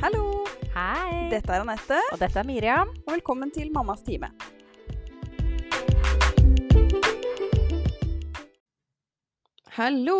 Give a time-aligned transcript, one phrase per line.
[0.00, 0.44] Hallo!
[0.74, 1.28] Hei!
[1.32, 2.88] Dette er Anette, Og dette er Miriam.
[3.06, 4.30] og velkommen til Mammas time.
[9.76, 10.16] Hallo!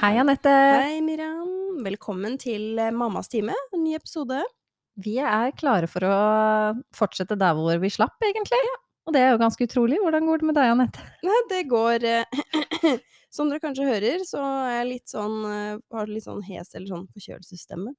[0.00, 0.52] Hei, Anette.
[0.52, 1.50] Hei, Miriam.
[1.84, 4.40] Velkommen til eh, Mammas time, en ny episode.
[4.98, 6.14] Vi er klare for å
[6.96, 8.60] fortsette der hvor vi slapp, egentlig.
[9.06, 10.00] Og det er jo ganske utrolig.
[10.02, 11.04] Hvordan går det med deg, Anette?
[11.26, 12.98] Nei, det går eh,
[13.34, 16.88] Som dere kanskje hører, så er jeg litt sånn eh, Har litt sånn hes eller
[16.88, 17.92] sånn forkjølelsesstemme.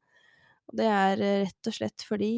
[0.70, 2.34] Og det er eh, rett og slett fordi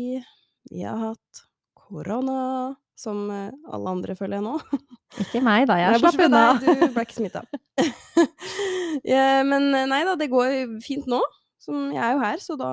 [0.72, 1.44] vi har hatt
[1.76, 4.56] korona, som eh, alle andre, føler jeg nå.
[5.26, 5.78] Ikke meg, da.
[5.82, 6.44] jeg Jeg slapp unna.
[6.64, 7.44] Du ble ikke smitta.
[9.14, 11.20] ja, men eh, nei da, det går fint nå.
[11.62, 12.70] Som jeg er jo her, så da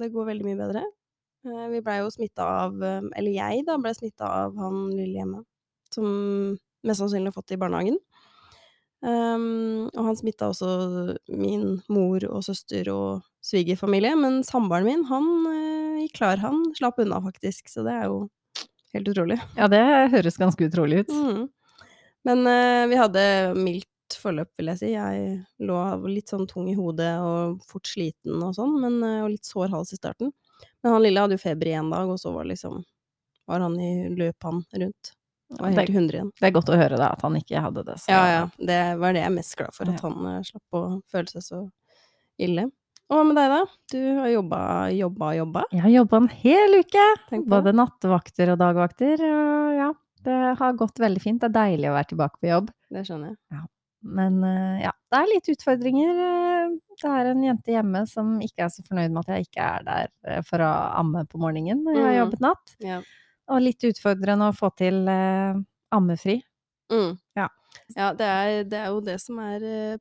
[0.00, 0.80] det går veldig mye bedre.
[1.44, 5.42] Vi blei jo smitta av Eller jeg, da, blei smitta av han lille hjemme.
[5.92, 6.08] Som
[6.82, 8.00] mest sannsynlig har fått det i barnehagen.
[9.04, 10.68] Um, og han smitta også
[11.28, 14.14] min mor og søster og svigerfamilie.
[14.16, 16.40] Men samboeren min, han uh, gikk klar.
[16.44, 17.68] Han slapp unna, faktisk.
[17.68, 18.22] Så det er jo
[18.94, 19.40] helt utrolig.
[19.58, 19.82] Ja, det
[20.14, 21.12] høres ganske utrolig ut.
[21.12, 21.42] Mm.
[22.24, 23.26] Men uh, vi hadde
[23.58, 24.92] mildt forløp, vil jeg si.
[24.94, 29.34] Jeg lå litt sånn tung i hodet og fort sliten og sånn, men, uh, og
[29.34, 30.32] litt sår hals i starten.
[30.80, 32.80] Men han lille hadde jo feber i én dag, og så var liksom
[33.44, 35.12] var han i løp han rundt.
[35.60, 36.30] Var helt Det- i hundre igjen.
[36.40, 37.96] Det er godt å høre da, at han ikke hadde det.
[38.00, 38.08] Så.
[38.08, 38.46] Ja, ja.
[38.58, 40.08] Det var det jeg er mest glad for, at Ja.
[40.08, 41.70] han eh, slapp å føle seg så
[42.38, 42.70] ille.
[43.10, 43.64] Og hva med deg, da?
[43.92, 44.60] Du har jobba,
[44.96, 45.64] jobba, jobba.
[45.72, 47.04] Jeg har jobba en hel uke.
[47.46, 49.20] Både nattevakter og dagvakter.
[49.20, 49.90] Og ja,
[50.24, 51.40] det har gått veldig fint.
[51.40, 52.70] Det er deilig å være tilbake på jobb.
[52.90, 53.68] Det skjønner jeg.
[54.04, 56.10] Men eh, ja, det er litt utfordringer.
[56.16, 59.62] eh, Det er en jente hjemme som ikke er så fornøyd med at jeg ikke
[59.62, 62.20] er der for å amme på morgenen når jeg har Mm.
[62.24, 62.76] jobbet natt.
[62.80, 63.00] Ja.
[63.52, 65.58] Og litt utfordrende å få til eh,
[65.94, 66.38] ammefri.
[66.92, 67.16] Mm.
[67.36, 67.48] Ja.
[67.96, 69.96] Ja, det er, det er jo det som er eh,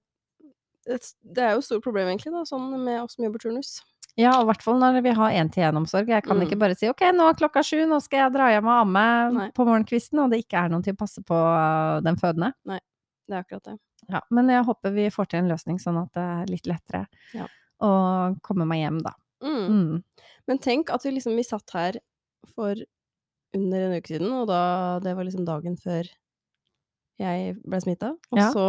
[0.88, 3.74] et, Det er jo et stort problem, egentlig, da, sånn med oss som jobber turnus.
[4.20, 6.12] Ja, og i hvert fall når vi har én-til-én-omsorg.
[6.12, 6.44] Jeg kan Mm.
[6.46, 9.06] ikke bare si ok, nå er klokka sju, nå skal jeg dra hjem og amme
[9.34, 9.48] Nei.
[9.58, 12.52] på morgenkvisten, og det ikke er noen til å passe på eh, den fødende.
[12.70, 12.80] Nei,
[13.28, 13.78] Det er akkurat det.
[14.12, 17.06] Ja, men jeg håper vi får til en løsning sånn at det er litt lettere
[17.34, 17.48] Ja.
[17.82, 19.14] å komme meg hjem, da.
[19.42, 19.68] Mm.
[19.68, 20.04] Mm.
[20.48, 21.98] Men tenk at vi liksom vi satt her
[22.54, 22.76] for
[23.56, 24.62] under en uke siden, og da
[25.04, 26.10] det var liksom dagen før
[27.22, 28.14] jeg ble smitta.
[28.32, 28.50] Og Ja.
[28.52, 28.68] så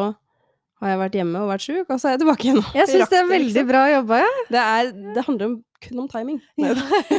[0.82, 2.62] har jeg vært hjemme og vært sjuk, og så er jeg tilbake igjen.
[2.74, 3.68] Jeg syns det er veldig liksom.
[3.70, 4.32] bra jobba, ja.
[4.50, 6.40] Det, er, det handler om, kun om timing.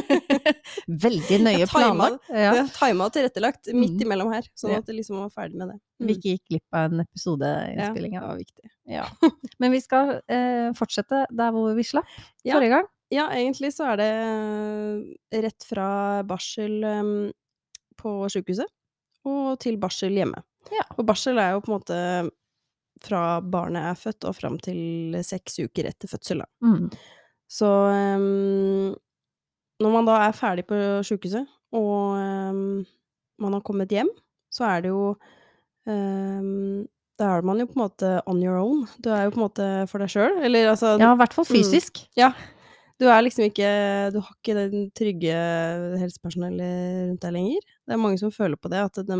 [1.06, 2.28] Veldig nøye Jeg planlagt.
[2.30, 2.52] Ja.
[2.76, 4.02] Tima og tilrettelagt midt Mm.
[4.06, 4.78] imellom her, sånn Ja.
[4.78, 5.78] at det liksom var ferdig med det.
[6.06, 8.12] Vi ikke gikk glipp av en episodeinnspilling.
[8.14, 8.70] Ja, det var viktig.
[8.86, 9.06] Ja.
[9.60, 12.06] Men vi skal eh, fortsette der hvor vi slapp
[12.44, 12.54] Ja.
[12.54, 12.86] forrige gang.
[13.10, 17.32] Ja, egentlig så er det eh, rett fra barsel em,
[17.98, 18.68] på sykehuset
[19.26, 20.38] og til barsel hjemme.
[20.74, 20.84] Ja.
[20.96, 21.98] Og barsel er jo på en måte
[23.04, 26.46] fra barnet er født og fram til seks uker etter fødsel, da.
[26.64, 26.86] Mm.
[27.50, 27.68] Så
[28.16, 28.94] um,
[29.82, 31.44] når man da er ferdig på sykehuset,
[31.76, 32.86] og um,
[33.42, 34.08] man har kommet hjem,
[34.50, 35.10] så er det jo
[35.86, 36.86] um,
[37.18, 38.82] Da er man jo på en måte on your own.
[39.00, 40.34] Du er jo på en måte for deg sjøl.
[40.44, 41.54] Eller altså Ja, i hvert fall Mm.
[41.54, 42.02] fysisk.
[42.98, 43.68] Du er liksom ikke
[44.14, 45.36] Du har ikke den trygge
[46.00, 47.60] helsepersonellet rundt deg lenger.
[47.86, 49.18] Det er mange som føler på det, at de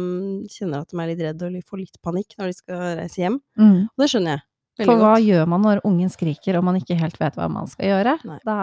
[0.52, 3.40] kjenner at de er litt redde og får litt panikk når de skal reise hjem.
[3.58, 3.82] Mm.
[3.90, 4.44] Og det skjønner jeg
[4.80, 5.26] veldig For hva godt.
[5.26, 8.16] gjør man når ungen skriker og man ikke helt vet hva man skal gjøre?
[8.28, 8.38] Nei.
[8.44, 8.56] Da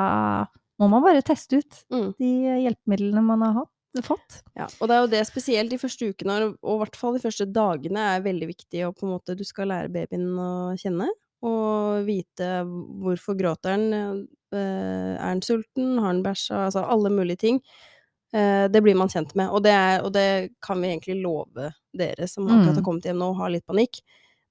[0.82, 2.10] må man bare teste ut Mm.
[2.18, 2.32] de
[2.66, 3.70] hjelpemidlene man har hatt,
[4.06, 4.40] fått.
[4.58, 7.22] Ja, og det er jo det spesielt de første ukene, og i hvert fall de
[7.22, 8.82] første dagene, er veldig viktig.
[8.88, 11.08] Og på en måte du skal lære babyen å kjenne,
[11.46, 14.26] og vite hvorfor gråter den, eh,
[14.58, 17.62] er han sulten, har han bæsja, altså alle mulige ting.
[18.34, 21.72] Eh, Det blir man kjent med, og det, er, og det kan vi egentlig love
[21.96, 22.86] dere som akkurat har Mm.
[22.86, 24.00] kommet hjem nå og har litt panikk.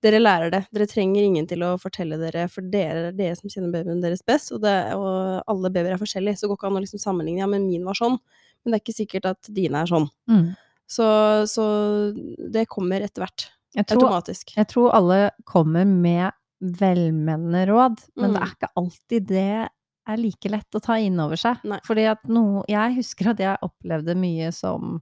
[0.02, 0.66] Dere lærer det.
[0.72, 4.22] Dere trenger ingen til å fortelle dere, for dere er dere som kjenner babyen deres
[4.26, 6.98] best, og, det, og alle babyer er forskjellige, så det går ikke an å liksom
[7.02, 7.38] sammenligne.
[7.38, 8.18] Ja, men min var sånn,
[8.64, 10.08] men det er ikke sikkert at dine er sånn.
[10.28, 10.56] Mm.
[10.88, 11.06] Så,
[11.46, 12.12] så
[12.52, 13.48] det kommer etter hvert.
[13.74, 14.52] Jeg, tror, Automatisk.
[14.56, 18.34] jeg tror alle kommer med velmenende råd, men Mm.
[18.34, 19.68] det er ikke alltid det
[20.08, 21.60] er like lett å ta inn over seg.
[21.68, 21.78] Nei.
[21.86, 25.00] Fordi at noe Jeg husker at jeg opplevde mye som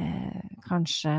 [0.00, 1.14] eh, kanskje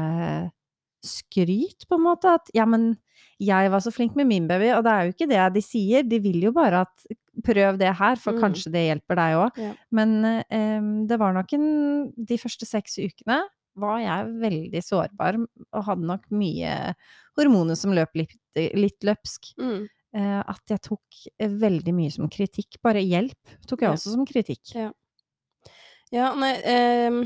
[1.06, 2.32] skryt, på en måte.
[2.40, 2.96] At ja, men
[3.42, 6.04] jeg var så flink med min baby, og det er jo ikke det de sier.
[6.10, 7.06] De vil jo bare at
[7.46, 8.42] prøv det her, for Mm.
[8.42, 9.60] kanskje det hjelper deg òg.
[9.62, 9.74] Ja.
[9.92, 13.44] Men eh, det var nok en De første seks ukene
[13.78, 15.38] var jeg veldig sårbar,
[15.72, 16.96] og hadde nok mye
[17.38, 19.54] hormoner som løp litt, litt løpsk.
[19.62, 19.86] Mm.
[20.18, 22.80] Eh, at jeg tok eh, veldig mye som kritikk.
[22.86, 24.74] Bare hjelp tok jeg også som kritikk.
[24.74, 24.90] Ja.
[26.14, 27.18] Ja, nei eh,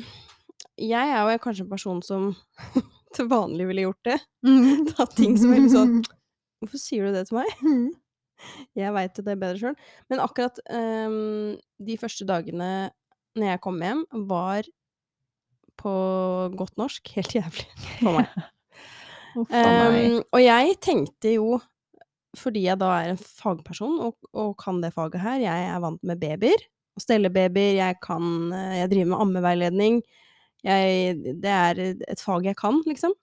[0.82, 2.32] Jeg er jo kanskje en person som
[3.16, 4.18] til vanlig ville gjort det.
[4.48, 4.90] Mm.
[5.20, 6.00] Ting som er litt sånn
[6.62, 7.94] Hvorfor sier du det til meg?
[8.78, 9.78] Jeg veit det bedre sjøl.
[10.10, 12.92] Men akkurat um, de første dagene
[13.38, 14.68] når jeg kom hjem, var
[15.82, 15.94] på
[16.54, 17.66] godt norsk helt jævlig
[18.02, 18.30] for meg.
[19.40, 21.56] Uff um, og jeg tenkte jo,
[22.38, 26.02] fordi jeg da er en fagperson og, og kan det faget her, jeg er vant
[26.08, 26.64] med babyer,
[26.98, 30.02] å stelle babyer, jeg kan eh, Jeg driver med ammeveiledning.
[30.68, 33.16] Jeg, det er et fag jeg kan, liksom.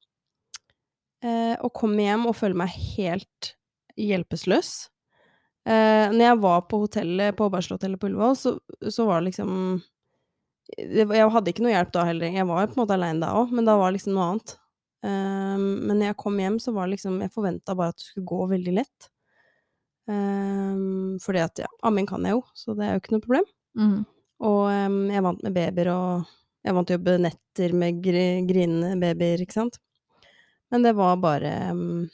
[1.22, 3.52] Eh, og komme hjem og føle meg helt
[3.98, 4.72] hjelpeløs.
[5.68, 8.54] Eh, når jeg var på hotellet, på Barselhotellet på Ullevål, så,
[8.88, 9.52] så var det liksom
[10.78, 12.32] det, Jeg hadde ikke noe hjelp da heller.
[12.40, 14.56] Jeg var på en måte aleine da òg, men da var det liksom noe annet.
[14.98, 18.08] Um, men når jeg kom hjem, så var det liksom Jeg forventa bare at det
[18.08, 19.10] skulle gå veldig lett.
[20.08, 23.50] Um, fordi at, ja, amming kan jeg jo, så det er jo ikke noe problem.
[23.78, 23.98] Mm.
[24.48, 26.30] Og um, jeg vant med babyer, og
[26.64, 28.18] jeg vant til å jobbe netter med gr
[28.48, 29.78] grinende babyer, ikke sant.
[30.72, 32.08] Men det var bare um,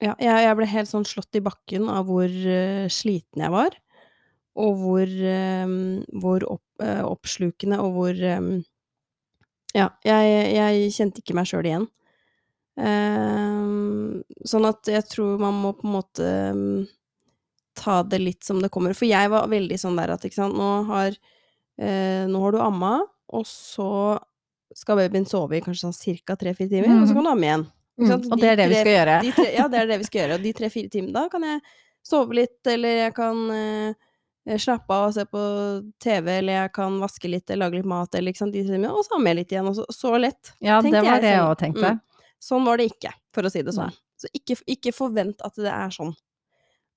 [0.00, 3.78] Ja, jeg, jeg ble helt sånn slått i bakken av hvor uh, sliten jeg var.
[4.60, 5.12] Og hvor,
[6.20, 8.18] hvor opp, uh, oppslukende og hvor
[9.76, 11.88] Ja, jeg, jeg kjente ikke meg sjøl igjen.
[12.80, 16.86] Um, sånn at jeg tror man må på en måte um,
[17.76, 18.96] ta det litt som det kommer.
[18.96, 21.14] For jeg var veldig sånn der at, ikke sant, nå har,
[21.82, 22.94] uh, nå har du amma,
[23.30, 24.18] og så
[24.76, 26.36] skal babyen sove i kanskje sånn ca.
[26.38, 27.68] tre-fire timer, og så kan du amme igjen.
[28.00, 28.12] Mm.
[28.16, 29.16] Og det er det vi skal gjøre.
[29.24, 30.36] De tre, ja, det er det vi skal gjøre.
[30.38, 31.64] Og de tre-fire timene, da kan jeg
[32.06, 33.98] sove litt, eller jeg kan eh,
[34.60, 35.40] slappe av og se på
[36.02, 38.92] TV, eller jeg kan vaske litt eller lage litt mat, eller ikke sant, de timene,
[38.96, 39.68] og så med litt igjen.
[39.68, 40.54] Og så, så lett.
[40.58, 41.92] Ja, det var jeg det jeg òg tenkte.
[41.96, 42.24] Mm.
[42.40, 43.92] Sånn var det ikke, for å si det sånn.
[43.92, 44.20] Nei.
[44.20, 46.12] Så ikke, ikke forvent at det er sånn.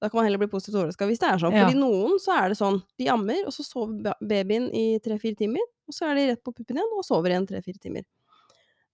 [0.04, 1.56] Da kan man heller bli positivt overraska hvis det er sånn.
[1.56, 1.64] Ja.
[1.64, 5.64] Fordi noen så er det sånn, de ammer, og så sover babyen i tre-fire timer,
[5.88, 8.04] og så er de rett på puppen igjen og sover igjen tre-fire timer.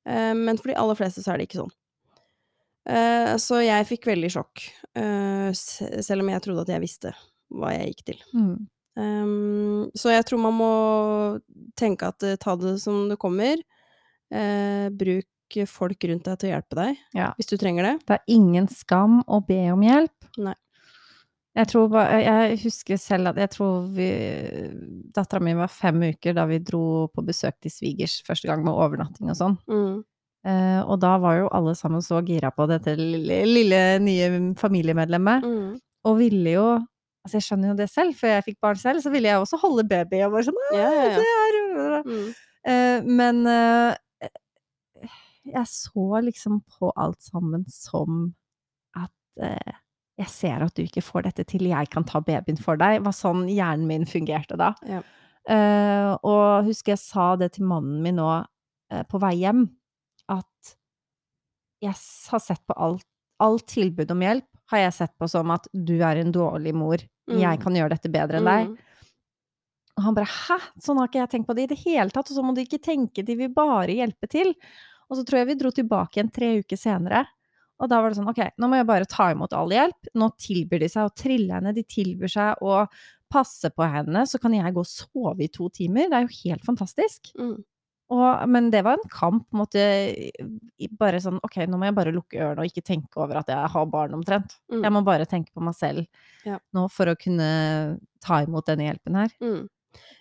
[0.05, 1.73] Uh, men for de aller fleste så er det ikke sånn.
[2.89, 4.67] Uh, så jeg fikk veldig sjokk,
[4.97, 7.13] uh, selv om jeg trodde at jeg visste
[7.49, 8.21] hva jeg gikk til.
[8.33, 8.53] Mm.
[8.99, 10.71] Um, så jeg tror man må
[11.79, 13.61] tenke at eh, ta det som det kommer.
[14.33, 15.27] Uh, bruk
[15.65, 17.31] folk rundt deg til å hjelpe deg, Ja.
[17.37, 17.93] hvis du trenger det.
[18.05, 20.27] Det er ingen skam å be om hjelp.
[20.37, 20.53] Nei.
[21.57, 24.05] Jeg tror Jeg husker selv at jeg tror vi
[25.11, 28.77] Dattera mi var fem uker da vi dro på besøk til svigers første gang med
[28.77, 29.57] overnatting og sånn.
[29.67, 30.03] Mm.
[30.45, 34.29] Uh, og da var jo alle sammen så gira på dette lille, lille nye
[34.61, 35.43] familiemedlemmet.
[35.43, 35.73] Mm.
[36.07, 36.67] Og ville jo
[37.29, 39.59] Altså, jeg skjønner jo det selv, før jeg fikk barn selv, så ville jeg også
[39.61, 41.19] holde baby og bare sånn Ja, ja, ja.
[41.19, 42.31] se her!» Mm.
[42.69, 43.93] Uh, men uh,
[45.45, 48.33] jeg så liksom på alt sammen som
[48.97, 49.77] at uh,
[50.17, 53.03] jeg ser at du ikke får dette til, jeg kan ta babyen for deg.
[53.05, 54.73] var sånn hjernen min fungerte da.
[54.83, 54.99] Ja.
[56.27, 58.27] Og husker jeg sa det til mannen min nå
[59.07, 59.63] på vei hjem,
[60.27, 60.73] at
[61.79, 63.07] jeg har sett på alt,
[63.39, 67.03] alt tilbud om hjelp, har jeg sett på som at du er en dårlig mor,
[67.37, 67.63] jeg Mm.
[67.63, 68.67] kan gjøre dette bedre enn deg.
[68.69, 68.77] Mm.
[69.97, 72.31] Og han bare 'hæ, sånn har ikke jeg tenkt på det i det hele tatt',
[72.31, 74.53] og så må du ikke tenke, de vil bare hjelpe til.
[75.09, 77.25] Og så tror jeg vi dro tilbake igjen tre uker senere,
[77.79, 80.31] og da var det sånn 'ok, nå må jeg bare ta imot all hjelp', nå
[80.37, 82.87] tilbyr de seg å trille henne, de tilbyr seg å
[83.29, 86.49] passe på henne, så kan jeg gå og sove i to timer, det er jo
[86.49, 87.31] helt fantastisk.
[87.37, 87.63] Mm.
[88.09, 89.77] Og, men det var en kamp, måte,
[90.79, 93.47] i- bare sånn 'ok, nå må jeg bare lukke ørene og ikke tenke over at
[93.47, 94.55] jeg har barn omtrent'.
[94.71, 94.81] Mm.
[94.83, 96.07] Jeg må bare tenke på meg selv
[96.45, 96.57] Ja.
[96.73, 99.29] nå for å kunne ta imot denne hjelpen her.
[99.41, 99.67] Mm.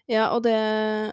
[0.09, 1.13] Ja, og det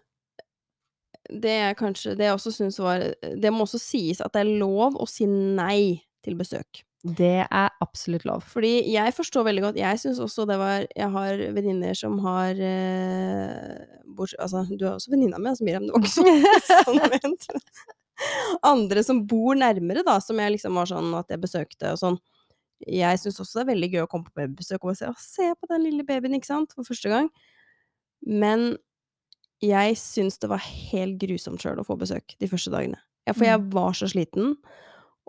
[1.28, 4.60] Det jeg kanskje Det jeg også syns var Det må også sies at det er
[4.60, 6.84] lov å si nei til besøk.
[7.06, 8.46] Det er absolutt lov.
[8.50, 12.58] Fordi jeg forstår veldig godt Jeg syns også det var Jeg har venninner som har
[12.58, 13.84] eh,
[14.18, 15.86] bort, Altså, du er også venninna mi, altså, Miriam.
[15.86, 17.50] Det var ikke sånn, ment.
[18.74, 22.18] Andre som bor nærmere, da, som jeg liksom var sånn at jeg besøkte og sånn.
[22.90, 25.70] Jeg syns også det er veldig gøy å komme på babybesøk og se, se på
[25.70, 27.30] den lille babyen, ikke sant, for første gang.
[28.26, 28.74] Men
[29.64, 33.00] jeg syns det var helt grusomt sjøl å få besøk de første dagene.
[33.34, 34.56] For jeg var så sliten,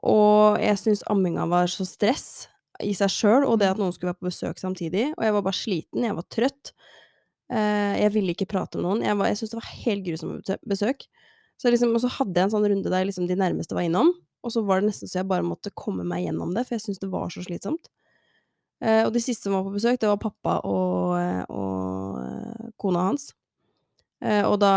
[0.03, 2.49] og jeg syns amminga var så stress
[2.85, 5.07] i seg sjøl, og det at noen skulle være på besøk samtidig.
[5.17, 6.73] Og jeg var bare sliten, jeg var trøtt.
[7.49, 9.03] Eh, jeg ville ikke prate med noen.
[9.07, 11.07] Jeg, var- jeg syntes det var helt grusomt besøk.
[11.57, 14.11] Så liksom, og så hadde jeg en sånn runde der liksom de nærmeste var innom,
[14.45, 16.85] og så var det nesten så jeg bare måtte komme meg gjennom det, for jeg
[16.85, 17.89] syntes det var så slitsomt.
[18.85, 21.17] Eh, og de siste som var på besøk, det var pappa og,
[21.49, 23.31] og kona hans.
[24.21, 24.75] Eh, og da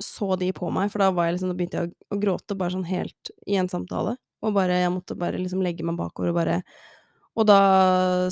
[0.00, 2.72] så de på meg, for da var jeg liksom, da begynte jeg å gråte bare
[2.78, 4.16] sånn helt i en samtale.
[4.42, 6.62] Og bare, jeg måtte bare liksom legge meg bakover og bare
[7.38, 7.60] Og da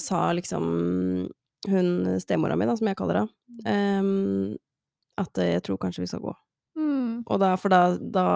[0.02, 0.64] sa liksom
[1.68, 4.56] hun stemora mi, da, som jeg kaller henne, um,
[5.18, 6.34] at jeg tror kanskje vi skal gå.
[6.78, 7.24] Mm.
[7.26, 8.26] Og da, for da, da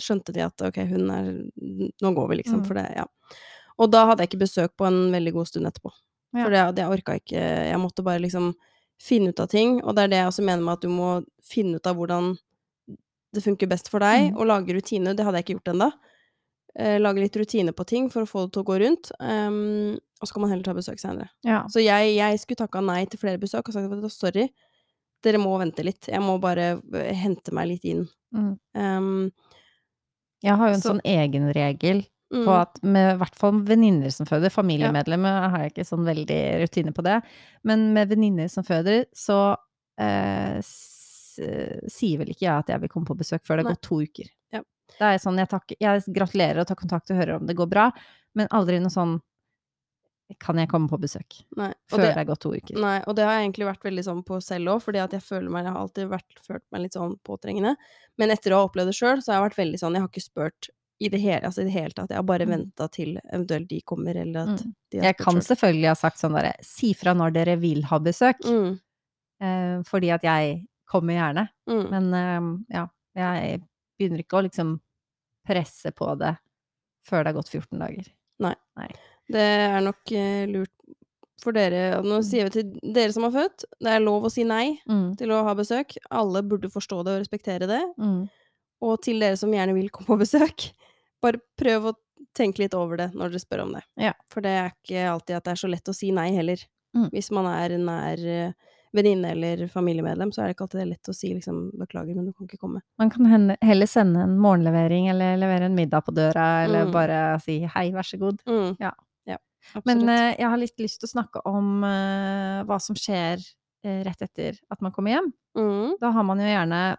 [0.00, 1.26] skjønte de at ok, hun er
[2.00, 2.66] Nå går vi, liksom, Mm.
[2.66, 3.04] for det, ja.
[3.78, 5.92] Og da hadde jeg ikke besøk på en veldig god stund etterpå.
[6.32, 6.44] Ja.
[6.44, 8.54] For det, det orka ikke Jeg måtte bare liksom
[9.02, 11.10] finne ut av ting, og det er det jeg også mener med at du må
[11.42, 12.36] finne ut av hvordan
[13.32, 14.38] det funker best for deg, mm.
[14.38, 15.16] og lage rutiner.
[15.16, 15.90] Det hadde jeg ikke gjort ennå.
[16.78, 19.10] Eh, lage litt rutine på ting for å få det til å gå rundt.
[19.20, 21.28] Um, og så kan man heller ta besøk senere.
[21.44, 21.64] Ja.
[21.68, 24.46] Så jeg, jeg skulle takka nei til flere besøk og sagt at sorry,
[25.22, 26.08] dere må vente litt.
[26.08, 28.06] Jeg må bare eh, hente meg litt inn.
[28.32, 28.54] Mm.
[28.72, 29.30] Um,
[30.42, 32.00] Jeg har jo en Så- sånn egen regel
[32.32, 36.08] mm, på at med i hvert fall venninner som føder, familiemedlemmer har jeg ikke sånn
[36.08, 37.20] veldig rutine på det,
[37.68, 39.54] men med venninner som føder, så
[40.00, 43.84] eh, sier vel ikke jeg at jeg vil komme på besøk før det har gått
[43.86, 44.32] to uker.
[44.52, 44.62] Ja.
[44.98, 47.68] Det er sånn, jeg, takker, jeg gratulerer og tar kontakt og hører om det går
[47.68, 47.90] bra,
[48.34, 49.20] men aldri noe sånn
[50.40, 51.42] Kan jeg komme på besøk?
[51.60, 51.72] nei.
[51.90, 52.76] Før det, det er gått to uker.
[52.80, 55.20] nei, og det har jeg egentlig vært veldig sånn på selv òg, fordi at jeg
[55.20, 57.74] føler meg Jeg har alltid vært, følt meg litt sånn påtrengende.
[58.16, 60.08] Men etter å ha opplevd det sjøl, så har jeg vært veldig sånn Jeg har
[60.08, 60.70] ikke spurt
[61.02, 62.08] i det hele, altså i det hele tatt.
[62.14, 62.50] Jeg har bare Mm.
[62.54, 64.74] venta til eventuelt de kommer, eller at Mm.
[64.92, 65.56] de har Jeg kan selv.
[65.58, 68.80] selvfølgelig ha sagt sånn derre Si fra når dere vil ha besøk, Mm,
[69.40, 71.48] eh, fordi at jeg kommer gjerne.
[71.68, 71.90] mm.
[71.90, 73.62] Men eh, ja, jeg
[74.02, 74.76] begynner ikke å liksom
[75.46, 76.34] presse på det
[77.08, 78.10] før det har gått 14 dager.
[78.42, 78.54] Nei,
[79.32, 80.70] Det er nok eh, lurt
[81.42, 82.24] for dere Nå Mm.
[82.26, 85.16] sier vi til dere som har født, det er lov å si nei Mm.
[85.18, 85.96] til å ha besøk.
[86.10, 87.82] Alle burde forstå det og respektere det.
[87.98, 88.28] Mm.
[88.82, 90.72] Og til dere som gjerne vil komme på besøk,
[91.22, 91.94] bare prøv å
[92.34, 93.82] tenke litt over det når dere spør om det.
[93.98, 94.12] Ja.
[94.30, 96.62] For det er ikke alltid at det er så lett å si nei heller.
[96.94, 97.10] Mm.
[97.10, 98.52] Hvis man er nær eh,
[98.92, 102.14] venninne eller familiemedlem, så er det ikke alltid det er lett å si liksom 'beklager,
[102.14, 102.82] men du kan ikke komme'.
[102.98, 106.92] Man kan heller sende en morgenlevering eller levere en middag på døra, eller Mm.
[106.92, 108.42] bare si hei, vær så god.
[108.46, 108.76] Mm.
[108.80, 108.92] Ja.
[109.26, 109.38] ja.
[109.86, 113.38] Men uh, jeg har litt lyst til å snakke om uh, hva som skjer
[113.86, 115.32] uh, rett etter at man kommer hjem.
[115.56, 115.94] mm.
[116.00, 116.96] Da har man jo gjerne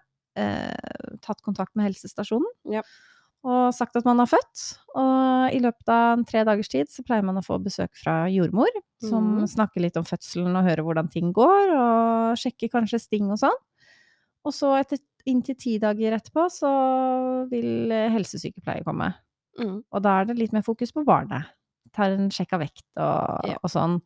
[1.21, 2.81] tatt kontakt med helsestasjonen Ja.
[3.43, 4.62] Og sagt at man har født.
[4.95, 8.23] Og i løpet av en tre dagers tid så pleier man å få besøk fra
[8.31, 8.71] jordmor,
[9.03, 9.47] som mm.
[9.51, 13.59] snakker litt om fødselen og hører hvordan ting går, og sjekker kanskje sting og sånn.
[14.47, 16.71] Og så etter inntil ti dager etterpå så
[17.51, 19.13] vil eh, helsesykepleier komme.
[19.59, 19.77] Mm.
[19.83, 21.51] Og da er det litt mer fokus på barnet.
[21.95, 23.59] Tar en sjekk av vekt og, Ja.
[23.62, 24.00] og sånn.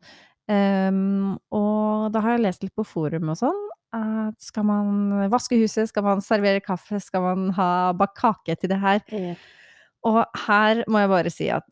[0.48, 3.58] Um, og da har jeg lest litt på forum og sånn.
[3.94, 8.72] At skal man vaske huset, skal man servere kaffe, skal man ha bakt kake til
[8.72, 9.02] det her?
[9.12, 9.34] Mm.
[10.08, 11.66] Og her må jeg bare si at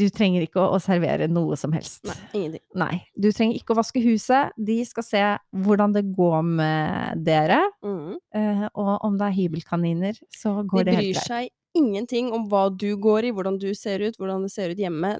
[0.00, 2.00] du trenger ikke å, å servere noe som helst.
[2.08, 2.62] Nei, ingenting.
[2.80, 2.94] Nei.
[3.12, 4.54] Du trenger ikke å vaske huset.
[4.56, 5.22] De skal se
[5.66, 7.60] hvordan det går med dere.
[7.84, 8.16] Mm.
[8.32, 12.48] Uh, og om det er hybelkaniner, så De går det helt bryr seg ingenting om
[12.50, 15.14] hva du går i, hvordan du ser ut, hvordan det ser ut hjemme.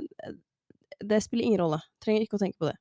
[1.01, 1.83] Det spiller ingen rolle.
[2.03, 2.77] Trenger ikke å tenke på det.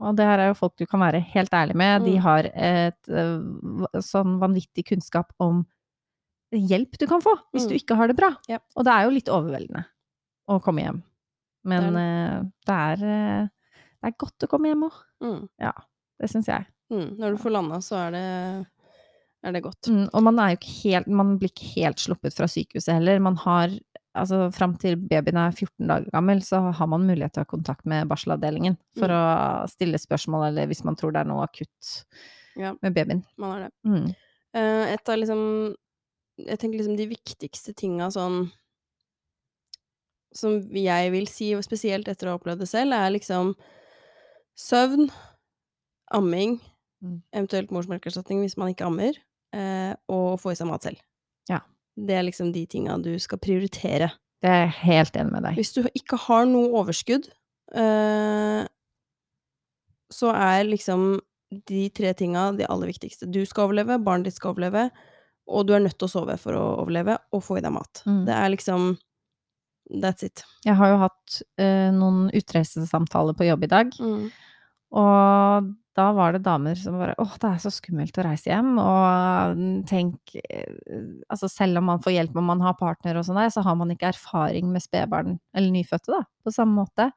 [0.00, 2.02] Og det her er jo folk du kan være helt ærlig med.
[2.04, 2.22] De Mm.
[2.22, 5.66] har et øh, sånn vanvittig kunnskap om
[6.52, 7.78] hjelp du kan få hvis du Mm.
[7.80, 8.30] ikke har det bra.
[8.48, 8.58] Ja.
[8.76, 9.84] Og det er jo litt overveldende
[10.48, 11.02] å komme hjem.
[11.64, 13.06] Men Det er, det er,
[13.42, 13.48] øh,
[14.02, 14.92] det er godt å komme hjem òg.
[15.22, 15.48] Mm.
[16.20, 16.66] Det syns jeg.
[16.90, 17.16] Mm.
[17.18, 18.66] Når du får landa, så er det,
[19.44, 19.88] er det godt.
[19.88, 23.20] Mm, og man er helt Man blir ikke helt sluppet fra sykehuset heller.
[23.20, 23.68] Man har
[24.16, 27.50] Altså fram til babyen er 14 dager gammel, så har man mulighet til å ha
[27.56, 29.14] kontakt med barselavdelingen for Mm.
[29.14, 32.04] å stille spørsmål, eller hvis man tror det er noe akutt
[32.56, 32.74] Ja.
[32.82, 33.24] med babyen.
[33.38, 33.72] Man har det.
[33.86, 34.14] Mm.
[34.54, 35.74] Eh, et av liksom
[36.38, 38.50] Jeg tenker liksom de viktigste tinga sånn
[40.32, 43.54] Som jeg vil si, og spesielt etter å ha opplevd det selv, er liksom
[44.56, 45.10] søvn,
[46.12, 46.60] amming,
[47.02, 47.22] Mm.
[47.32, 49.12] eventuelt morsmelkerstatning hvis man ikke ammer,
[49.52, 50.98] eh, og få i seg mat selv.
[51.48, 51.60] Ja.
[52.06, 54.10] Det er liksom de tinga du skal prioritere.
[54.40, 55.58] Det er jeg helt enig med deg.
[55.60, 57.28] Hvis du ikke har noe overskudd,
[57.76, 58.62] eh,
[60.10, 61.20] så er liksom
[61.68, 63.28] de tre tinga de aller viktigste.
[63.30, 64.88] Du skal overleve, barnet ditt skal overleve,
[65.50, 68.02] og du er nødt til å sove for å overleve, og få i deg mat.
[68.06, 68.24] Mm.
[68.28, 68.90] Det er liksom
[69.90, 70.44] That's it.
[70.62, 73.96] Jeg har jo hatt eh, noen utreisesamtaler på jobb i dag,
[74.94, 78.72] og da var det damer som bare åh, det er så skummelt å reise hjem,
[78.80, 80.72] og mm, tenk eh,
[81.30, 83.76] Altså selv om man får hjelp om man har partner og sånn der, så har
[83.78, 87.10] man ikke erfaring med spedbarn, eller nyfødte, da, på samme måte.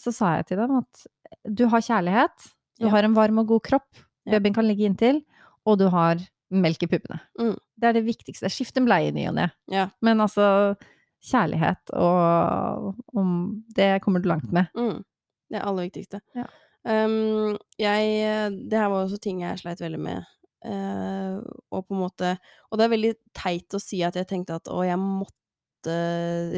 [0.00, 1.04] Så sa jeg til dem at
[1.50, 2.48] du har kjærlighet,
[2.80, 2.94] du Ja.
[2.96, 5.20] har en varm og god kropp, babyen kan ligge inntil,
[5.66, 6.18] og du har
[6.54, 7.20] melk i puppene.
[7.40, 7.54] Mm.
[7.80, 8.50] Det er det viktigste.
[8.52, 9.46] Skift en bleie i ny og ne.
[9.72, 9.88] Ja.
[10.04, 10.76] Men altså,
[11.24, 13.30] kjærlighet og om
[13.74, 14.68] Det kommer du langt med.
[14.76, 15.02] Mm.
[15.50, 16.20] Det er aller viktigste.
[16.36, 16.44] Ja.
[16.84, 20.26] Um, jeg Det her var også ting jeg sleit veldig med.
[20.64, 21.40] Uh,
[21.72, 22.28] og på en måte
[22.72, 25.96] Og det er veldig teit å si at jeg tenkte at å, jeg måtte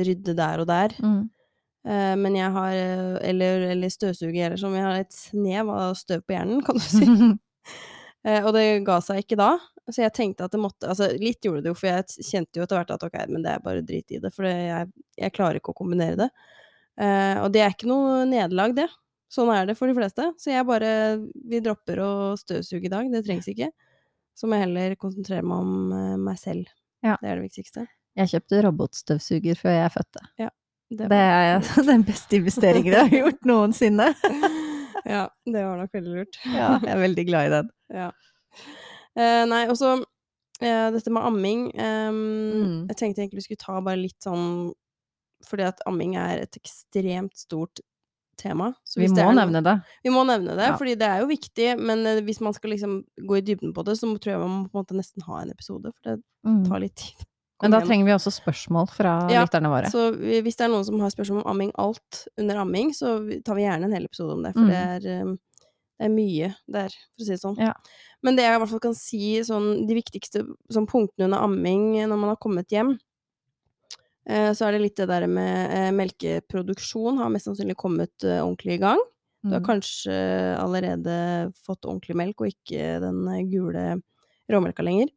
[0.06, 0.94] rydde der og der.
[1.02, 1.24] Mm.
[1.86, 5.94] Uh, men jeg har eh, Eller, eller støvsuge, eller som jeg har et snev av
[5.98, 7.06] støv på hjernen, kan du si.
[7.06, 9.52] uh, og det ga seg ikke da.
[9.86, 12.66] Så jeg tenkte at det måtte Altså, litt gjorde det jo, for jeg kjente jo
[12.66, 15.60] etter hvert at ok, men det er bare drit i det, for jeg, jeg klarer
[15.60, 16.30] ikke å kombinere det.
[16.96, 18.88] Og det er ikke noe nederlag, det.
[19.32, 20.28] Sånn er det for de fleste.
[20.38, 21.18] Så jeg bare
[21.50, 23.70] Vi dropper å støvsuge i dag, det trengs ikke.
[24.36, 26.68] Så må jeg heller konsentrere meg om eh, meg selv.
[27.02, 27.16] Ja.
[27.22, 27.86] Det er det viktigste.
[28.16, 30.22] Jeg kjøpte robotstøvsuger før jeg fødte.
[30.38, 34.06] Det Det er den beste investeringen jeg har gjort noensinne.
[35.16, 36.38] ja, det var nok veldig lurt.
[36.46, 37.70] Ja, jeg er veldig glad i den.
[37.96, 38.10] Ja.
[39.16, 39.96] Eh, nei, og så
[40.60, 41.66] eh, dette med amming.
[41.74, 42.22] ehm,
[42.56, 42.86] Mm.
[42.92, 44.72] Jeg tenkte egentlig vi skulle ta bare litt sånn
[45.44, 47.80] Fordi at amming er et ekstremt stort
[48.36, 48.74] tema.
[48.84, 49.82] Så Vi må noe- nevne det.
[50.04, 50.76] Vi må nevne det, Ja.
[50.76, 51.78] fordi det er jo viktig.
[51.78, 54.50] Men eh, hvis man skal liksom gå i dybden på det, så tror jeg man
[54.64, 55.92] må på en måte nesten ha en episode.
[55.94, 56.66] For det Mm.
[56.68, 57.14] tar litt tid.
[57.62, 57.86] Men da igjen.
[57.88, 59.86] trenger vi også spørsmål fra Ja, lytterne våre.
[59.90, 63.42] Så vi- hvis det er noen som har spørsmål om amming, alt under amming, så
[63.42, 64.52] tar vi gjerne en hel episode om det.
[64.52, 64.68] For Mm.
[64.68, 65.24] det, er, eh,
[65.98, 67.56] det er mye der, for å si det sånn.
[67.58, 67.72] Ja.
[68.22, 71.94] Men det jeg i hvert fall kan si, sånn, de viktigste sånn, punktene under amming
[71.94, 72.98] når man har kommet hjem, eh,
[74.26, 78.74] så er det litt det der med eh, melkeproduksjon har mest sannsynlig kommet eh, ordentlig
[78.78, 78.98] i gang.
[79.46, 79.66] Du har Mm.
[79.68, 80.14] kanskje
[80.58, 84.02] allerede fått ordentlig melk, og ikke den eh, gule
[84.50, 85.08] råmelka lenger.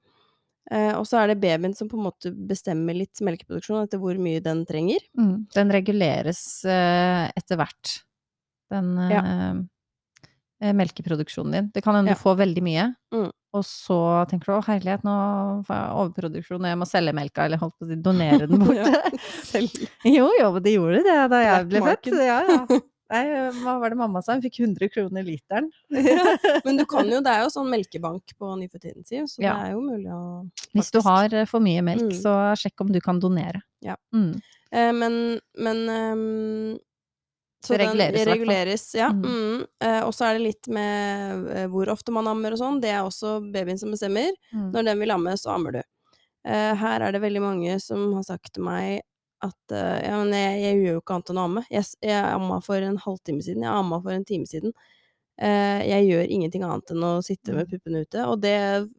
[0.69, 4.13] Eh, og så er det babyen som på en måte bestemmer litt melkeproduksjon etter hvor
[4.21, 5.01] mye den trenger.
[5.17, 5.47] Mm.
[5.55, 7.95] Den reguleres eh, etter hvert,
[8.69, 9.55] den eh,
[10.61, 11.71] eh, melkeproduksjonen din.
[11.73, 12.21] Det kan hende Ja.
[12.21, 13.31] får veldig mye, Mm.
[13.53, 13.97] Og så
[14.29, 15.15] tenker du 'å herlighet, nå
[15.65, 18.59] får jeg overproduksjon, og jeg må selge melka', eller holdt på å si donere den
[18.63, 18.77] bort.
[20.05, 22.11] Jo, jo, men de gjorde det da jeg ble født.
[22.25, 22.61] Ja, ja.
[23.09, 23.23] Nei,
[23.63, 24.35] hva var det mamma sa?
[24.37, 25.71] Hun fikk 100 kroner literen.
[25.89, 29.71] Ja, Men du kan jo, det er jo sånn melkebank på nyfødtintensiv, så det er
[29.73, 30.19] jo mulig å
[30.77, 32.21] Hvis du har eh, for mye melk, Mm.
[32.21, 33.63] så sjekk om du kan donere.
[33.81, 33.95] Ja.
[34.13, 34.35] Mm.
[34.71, 36.77] Eh, men men ehm,
[37.65, 39.09] så Det reguleres den reguleres, ja.
[39.11, 39.23] Mm.
[39.25, 39.63] Mm.
[39.83, 42.79] Eh, og så er det litt med eh, hvor ofte man ammer og sånn.
[42.81, 44.31] Det er også babyen som bestemmer.
[44.53, 44.69] Mm.
[44.73, 45.81] Når den vil amme, så ammer du.
[46.47, 49.01] Eh, her er det veldig mange som har sagt til meg
[49.43, 51.65] at eh, ja, men jeg, jeg gjør jo ikke annet enn å amme.
[51.71, 54.73] Jeg, jeg amma for en halvtime siden, jeg amma for en time siden.
[55.39, 57.71] Eh, jeg gjør ingenting annet enn å sitte med Mm.
[57.75, 58.55] puppene ute, og det,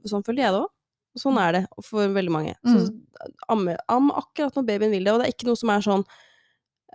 [0.08, 0.70] sånn føler jeg det òg.
[1.18, 2.54] Sånn er det for veldig mange.
[2.64, 3.00] Så Mm.
[3.48, 6.04] amme, amme akkurat når babyen vil det, og det er ikke noe som er sånn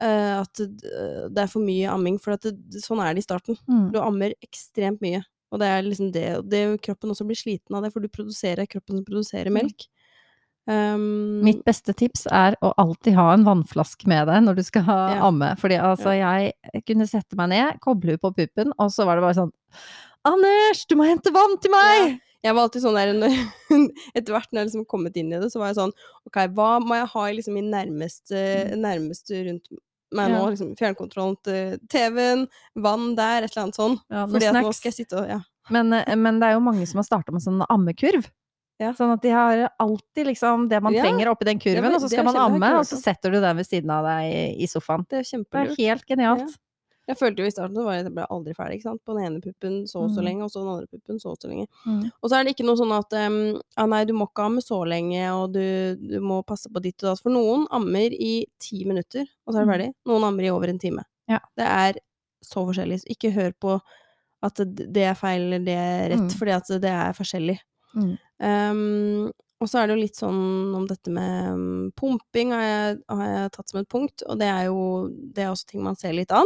[0.01, 3.27] eh, at det det er for mye amming, for at det, sånn er det i
[3.27, 3.57] starten.
[3.69, 3.89] Mm.
[3.93, 5.23] Du ammer ekstremt mye.
[5.53, 8.67] Og det er liksom det, det kroppen også blir sliten av det, for du produserer
[8.67, 9.85] kroppen som produserer melk.
[10.65, 14.81] Um, Mitt beste tips er å alltid ha en vannflaske med deg når du skal
[14.87, 15.19] ha Ja.
[15.27, 15.51] amme.
[15.61, 19.37] Fordi altså, jeg kunne sette meg ned, koble på puppen, og så var det bare
[19.43, 19.53] sånn
[20.25, 22.15] Anders, du må hente vann til meg!
[22.45, 23.11] Jeg var alltid sånn der
[24.17, 25.93] Etter hvert når jeg liksom kommet inn i det, så var jeg sånn
[26.25, 28.41] Ok, hva må jeg ha liksom i nærmeste,
[28.77, 29.69] nærmeste rundt
[30.17, 30.39] meg nå?
[30.43, 30.53] Ja.
[30.53, 32.47] Liksom fjernkontrollen til TV-en,
[32.85, 33.99] vann der, et eller annet sånn.
[34.09, 35.41] Ja, Fordi Fordi at nå skal jeg sitte og Ja.
[35.73, 38.27] Men, eh, men det er jo mange som har starta med sånn ammekurv.
[38.77, 38.91] Ja.
[38.93, 42.09] Sånn at de har alltid liksom det man trenger oppi den kurven, men, og så
[42.11, 45.05] skal man amme, og så setter du den ved siden av deg i, i sofaen.
[45.09, 46.57] Det er Det er helt genialt.
[47.07, 49.01] Jeg følte jo i starten at jeg, ble aldri ferdig, ikke sant.
[49.05, 50.25] På den ene puppen så og så Mm.
[50.25, 51.67] lenge, og så den andre puppen så og så lenge.
[51.85, 52.11] Mm.
[52.23, 54.61] Og så er det ikke noe sånn at um, ah, nei, du må ikke amme
[54.65, 57.21] så lenge, og du, du må passe på ditt og datt.
[57.21, 59.73] For noen ammer i ti minutter, og så er det Mm.
[59.75, 59.93] ferdig.
[60.07, 61.03] Noen ammer i over en time.
[61.29, 61.39] Ja.
[61.55, 61.93] Det er
[62.43, 62.99] så forskjellig.
[63.01, 63.81] Så ikke hør på
[64.43, 66.37] at det det er feil eller det er rett, Mm.
[66.37, 67.59] fordi at det er forskjellig.
[67.95, 68.17] Mm.
[68.41, 72.97] Um, og så er det jo litt sånn om dette med um, pumping har jeg,
[73.09, 75.95] har jeg tatt som et punkt, og det er jo det er også ting man
[75.95, 76.45] ser litt an.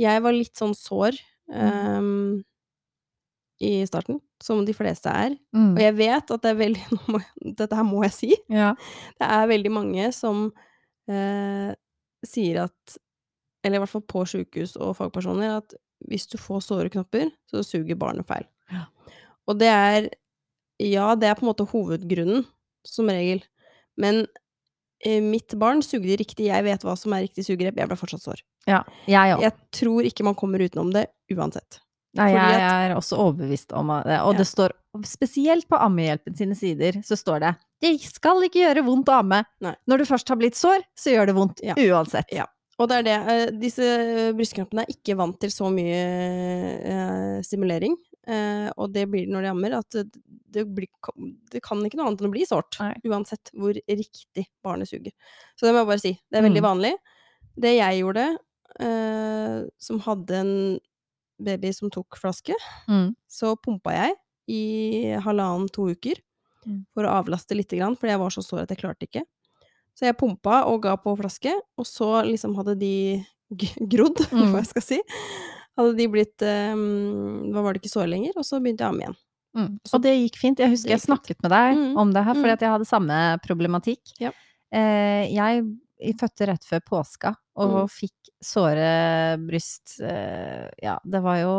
[0.00, 1.18] Jeg var litt sånn sår
[1.52, 2.40] um,
[3.60, 5.36] i starten, som de fleste er.
[5.52, 5.74] Mm.
[5.74, 7.20] Og jeg vet at det er veldig må
[7.60, 8.32] Dette her må jeg si.
[8.52, 8.72] Ja.
[9.20, 11.70] Det er veldig mange som uh,
[12.26, 12.98] sier at
[13.64, 15.76] Eller i hvert fall på sjukehus og fagpersoner, at
[16.08, 18.46] hvis du får såre knopper, så suger barnet feil.
[18.72, 18.86] Ja.
[19.48, 20.10] Og det er
[20.80, 22.46] Ja, det er på en måte hovedgrunnen,
[22.88, 23.42] som regel.
[24.00, 24.22] Men
[25.04, 28.24] eh, mitt barn sugde riktig, jeg vet hva som er riktig sugerep, jeg ble fortsatt
[28.24, 28.40] sår.
[28.66, 28.82] Ja.
[29.06, 29.40] Jeg òg.
[29.42, 31.80] Jeg tror ikke man kommer utenom det uansett.
[32.18, 34.16] Nei, jeg, jeg er også overbevist om det.
[34.26, 34.38] Og Ja.
[34.38, 34.72] det står,
[35.06, 39.44] spesielt på Ammehjelpen sine sider, så står det det skal ikke gjøre vondt å amme.
[39.62, 39.74] Nei.
[39.88, 41.74] Når du først har blitt sår, så gjør det vondt Ja.
[41.78, 42.26] uansett.
[42.34, 42.44] Ja.
[42.78, 43.14] Og det er det.
[43.28, 46.02] eh, Disse brystknappene er ikke vant til så mye
[46.84, 47.96] eh, stimulering.
[48.26, 49.90] Eh, og det blir det når de ammer, at
[50.50, 50.88] det, blir,
[51.52, 52.76] det kan ikke noe annet enn å bli sårt.
[53.06, 55.12] Uansett hvor riktig barnet suger.
[55.56, 56.12] Så det må jeg bare si.
[56.30, 56.68] Det er veldig Mm.
[56.70, 56.92] vanlig.
[57.60, 58.26] Det jeg gjorde,
[58.78, 60.54] eh, som hadde en
[61.42, 62.54] baby som tok flaske,
[62.88, 63.14] Mm.
[63.28, 64.14] så pumpa jeg
[64.48, 66.20] i halvannen-to uker
[66.66, 66.84] Mm.
[66.92, 69.22] for å avlaste lite grann, fordi jeg var så sår at jeg klarte ikke.
[69.96, 73.24] Så jeg pumpa og ga på flaske, og så liksom hadde de
[73.88, 74.52] grodd, Mm.
[74.52, 75.00] hva jeg skal si.
[75.78, 78.32] Hadde de blitt um, Hva var det ikke sår lenger?
[78.36, 79.16] Og så begynte jeg å amme igjen.
[79.56, 79.78] Mm.
[79.94, 80.58] Og det gikk fint.
[80.60, 81.96] Jeg husker jeg snakket med deg Mm.
[81.98, 82.52] om det her, fordi Mm.
[82.52, 84.12] at jeg hadde samme problematikk.
[84.20, 84.30] Ja.
[84.72, 85.64] Eh, jeg
[86.00, 87.88] jeg fødte rett før påska, og Mm.
[87.92, 91.50] fikk såre bryst eh, Ja, det var jo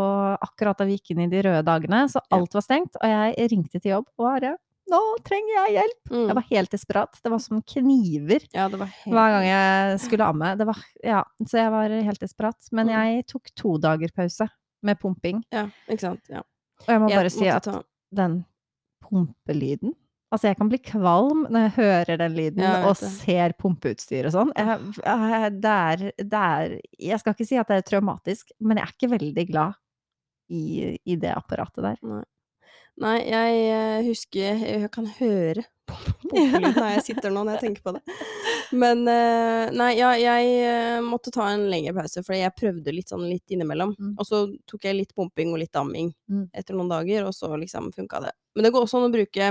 [0.41, 3.49] akkurat da vi gikk inn i de røde dagene, så alt var stengt, og jeg
[3.51, 4.57] ringte til jobb og bare
[4.91, 6.09] Nå trenger jeg hjelp!
[6.11, 6.27] Mm.
[6.27, 7.19] Jeg var helt desperat.
[7.23, 10.57] Det var som kniver Ja, det var helt hver gang jeg skulle amme.
[10.57, 12.57] Det var Ja, så jeg var helt desperat.
[12.73, 12.91] Men Mm.
[12.91, 14.49] jeg tok to dager pause
[14.83, 16.21] med pumping, Ja, ikke sant.
[16.27, 16.39] Ja.
[16.39, 18.43] og jeg må Jeg bare si at ta- den
[19.01, 19.93] pumpelyden
[20.31, 23.09] Altså, jeg kan bli kvalm når jeg hører den lyden Ja, og det.
[23.19, 24.51] ser pumpeutstyr og sånn.
[24.55, 26.75] Jeg, jeg, det er Det er
[27.11, 29.75] Jeg skal ikke si at det er traumatisk, men jeg er ikke veldig glad
[30.51, 31.99] i, i det apparatet der.
[33.01, 37.83] Nei, jeg eh, husker Jeg kan høre pumpelyden når jeg sitter nå, når jeg tenker
[37.89, 38.01] på det.
[38.71, 43.11] Men eh, nei, ja, jeg eh, måtte ta en lengre pause, for jeg prøvde litt
[43.11, 43.91] sånn litt innimellom.
[43.99, 44.13] Mm.
[44.15, 46.45] Og så tok jeg litt pumping og litt damming Mm.
[46.55, 48.31] etter noen dager, og så liksom funka det.
[48.55, 49.49] Men det går også an å bruke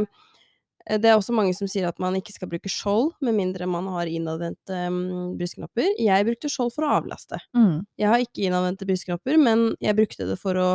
[0.88, 3.86] det er også mange som sier at man ikke skal bruke skjold, med mindre man
[3.92, 5.90] har innadvendte um, brystknopper.
[6.00, 7.38] Jeg brukte skjold for å avlaste.
[7.56, 7.84] Mm.
[8.00, 10.70] Jeg har ikke innadvendte brystknopper, men jeg brukte det for å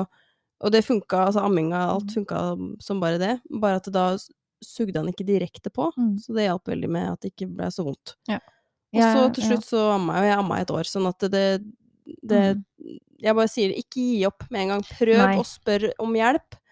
[0.64, 2.38] Og det funka, altså amminga, alt funka
[2.82, 3.34] som bare det.
[3.60, 4.16] Bare at da
[4.64, 6.14] sugde han ikke direkte på, Mm.
[6.18, 8.16] så det hjalp veldig med at det ikke ble så vondt.
[8.30, 8.40] Ja.
[8.96, 11.62] Og så til slutt så amma jeg, og jeg amma et år, sånn at det,
[12.24, 12.64] det Mm.
[13.20, 14.84] Jeg bare sier ikke gi opp med en gang.
[14.84, 15.38] Prøv Nei.
[15.40, 16.65] å spørre om hjelp eh,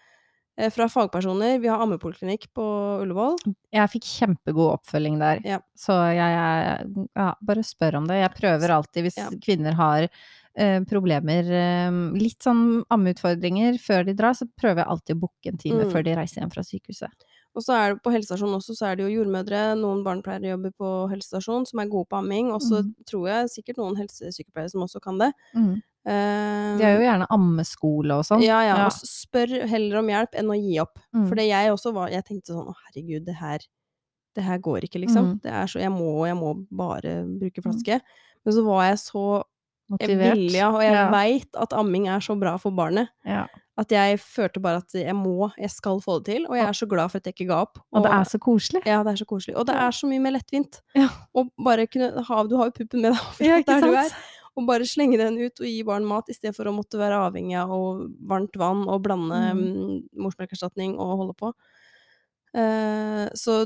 [0.72, 1.58] fra fagpersoner.
[1.60, 2.64] Vi har ammepoliklinikk på
[3.02, 3.36] Ullevål.
[3.74, 5.40] Jeg fikk kjempegod oppfølging der.
[5.44, 5.58] Ja.
[5.76, 8.20] Så jeg, jeg ja, bare spør om det.
[8.22, 9.28] Jeg prøver alltid, hvis Ja.
[9.42, 10.08] kvinner har
[10.56, 15.50] eh, problemer, eh, litt sånn ammeutfordringer før de drar, så prøver jeg alltid å booke
[15.50, 15.90] en time Mm.
[15.90, 17.10] før de reiser hjem fra sykehuset.
[17.56, 20.70] Og så er det på helsestasjonen også, så er det jo jordmødre, noen barnepleiere jobber
[20.78, 22.94] på helsestasjon som er gode på amming, og så Mm.
[23.06, 25.32] tror jeg sikkert noen helsesykepleiere som også kan det.
[25.56, 25.82] Mm.
[26.06, 28.42] Eh, De har jo gjerne ammeskole og sånn.
[28.44, 30.98] Ja, ja, og spør heller om hjelp enn å gi opp.
[31.16, 31.28] Mm.
[31.30, 33.58] For jeg også var Jeg tenkte sånn å herregud, det her
[34.34, 35.24] det her går ikke, liksom.
[35.36, 35.40] Mm.
[35.44, 38.00] Det er så Jeg må, jeg må bare bruke flaske.
[38.44, 39.42] Men så var jeg så
[39.88, 40.34] Motivert.
[40.34, 41.10] villig, ja, og jeg Ja.
[41.12, 43.08] veit at amming er så bra for barnet.
[43.24, 43.46] Ja.
[43.78, 46.46] At jeg følte bare at jeg må, jeg skal få det til.
[46.48, 47.78] Og jeg er så glad for at jeg ikke ga opp.
[47.92, 48.82] Og det er så koselig.
[48.86, 49.56] Ja, det er så koselig.
[49.56, 50.80] Og det er så mye mer lettvint.
[50.94, 51.08] Ja.
[51.34, 54.10] Og bare kunne ha Du har jo puppen med deg Ja, ikke der du er.
[54.56, 57.18] Og bare slenge den ut og gi barn mat, i stedet for å måtte være
[57.26, 57.72] avhengig av
[58.30, 59.62] varmt vann og blande Mm.
[59.62, 60.02] mm.
[60.22, 61.52] morsmelkerstatning og holde på.
[62.54, 63.64] Uh, så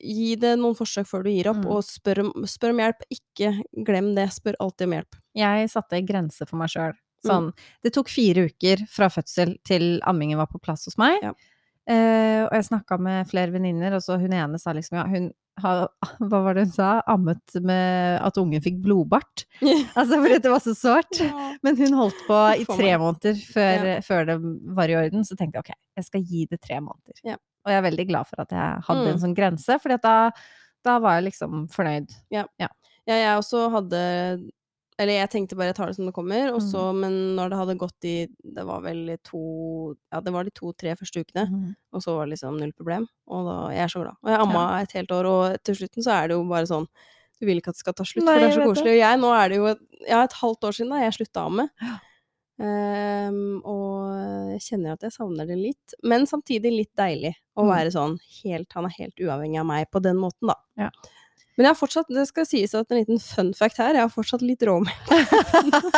[0.00, 1.70] gi det noen forsøk før du gir opp, Mm.
[1.70, 3.02] og spør om, spør om hjelp.
[3.10, 4.28] Ikke glem det.
[4.34, 5.16] Spør alltid om hjelp.
[5.34, 6.92] Jeg satte grenser for meg sjøl.
[7.24, 7.30] Mm.
[7.30, 11.22] Sånn, det tok fire uker fra fødsel til ammingen var på plass hos meg.
[11.22, 11.32] Ja.
[11.86, 15.32] Eh, og jeg snakka med flere venninner, og så hun ene sa liksom ja, hun
[15.62, 15.88] har
[16.18, 16.88] Hva var det hun sa?
[17.06, 19.44] Ammet med at ungen fikk blodbart.
[19.98, 21.20] Altså fordi det var så sårt.
[21.20, 21.52] Ja.
[21.62, 24.00] Men hun holdt på i tre måneder før, Ja.
[24.04, 24.38] før det
[24.74, 25.24] var i orden.
[25.24, 27.20] Så tenkte jeg ok, jeg skal gi det tre måneder.
[27.24, 27.36] Ja.
[27.64, 29.22] Og jeg er veldig glad for at jeg hadde en Mm.
[29.22, 30.30] sånn grense, for da,
[30.84, 32.10] da var jeg liksom fornøyd.
[32.34, 32.44] Ja,
[33.06, 34.50] jeg også hadde
[34.98, 37.00] Eller jeg tenkte bare jeg tar det som det kommer, og så, Mm.
[37.00, 40.94] men når det hadde gått i Det var vel to Ja, det var de to-tre
[40.94, 41.74] første ukene, mm.
[41.92, 43.08] og så var det liksom null problem.
[43.26, 44.14] Og da Jeg er så glad.
[44.22, 46.86] Og jeg amma et helt år, og til slutten så er det jo bare sånn
[47.40, 48.92] Du vil ikke at det skal ta slutt, Nei, for det er så koselig.
[48.94, 49.78] Og jeg, nå er det jo et,
[50.08, 51.68] ja, et halvt år siden da jeg slutta å amme.
[52.54, 57.70] Um, og jeg kjenner at jeg savner det litt, men samtidig litt deilig å Mm.
[57.74, 60.54] være sånn helt Han er helt uavhengig av meg på den måten, da.
[60.78, 60.90] Ja.
[61.56, 64.10] Men jeg har fortsatt, det skal sies at en liten fun fact her, jeg har
[64.10, 64.90] fortsatt litt råmelk.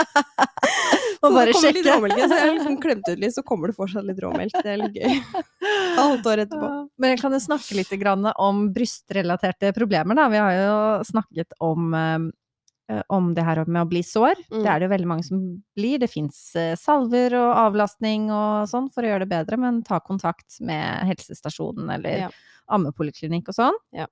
[1.21, 1.97] Så bare det kommer litt sjekke.
[1.97, 4.57] råmelk, så jeg har liksom klemt ut litt, så kommer det fortsatt litt råmelk.
[4.63, 5.45] Det er litt gøy.
[6.01, 6.71] Halvt år etterpå.
[7.03, 10.27] Men jeg kan jo snakke litt grann om brystrelaterte problemer, da.
[10.33, 10.75] Vi har jo
[11.09, 14.39] snakket om, eh, om det her med å bli sår.
[14.51, 14.61] Mm.
[14.61, 15.41] Det er det jo veldig mange som
[15.79, 15.99] blir.
[16.05, 16.43] Det fins
[16.83, 21.91] salver og avlastning og sånn for å gjøre det bedre, men ta kontakt med helsestasjonen
[21.97, 22.31] eller Ja.
[22.77, 23.83] ammepoliklinikk og sånn.
[23.97, 24.07] Ja.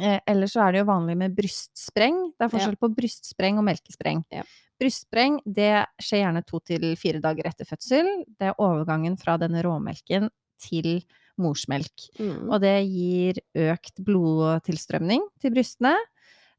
[0.00, 2.20] Eh, ellers så er det jo vanlig med brystspreng.
[2.36, 4.22] Det er forskjell på brystspreng og melkespreng.
[4.32, 4.44] Ja.
[4.80, 8.08] Brystspreng det skjer gjerne to til fire dager etter fødsel.
[8.26, 10.30] Det er overgangen fra denne råmelken
[10.62, 11.02] til
[11.40, 12.08] morsmelk.
[12.20, 12.48] Mm.
[12.48, 15.94] Og det gir økt blodtilstrømning til brystene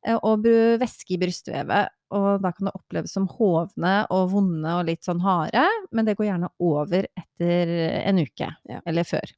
[0.06, 0.46] eh, og
[0.82, 1.94] væske i brystvevet.
[2.14, 6.14] Og da kan det oppleves som hovne og vonde og litt sånn harde, men det
[6.20, 7.72] går gjerne over etter
[8.04, 8.52] en uke.
[8.70, 8.84] Ja.
[8.86, 9.34] Eller før.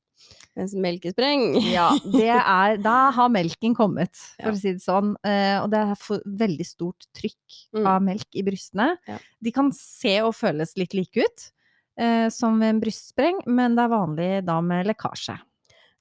[0.55, 4.53] Mens melkespreng Ja, det er Da har melken kommet, for Ja.
[4.53, 5.15] å si det sånn.
[5.25, 7.87] Eh, og det er veldig stort trykk Mm.
[7.91, 8.93] av melk i brystene.
[9.07, 9.17] Ja.
[9.43, 11.51] De kan se og føles litt like ut
[11.99, 15.35] eh, som ved en brystspreng, men det er vanlig da med lekkasje.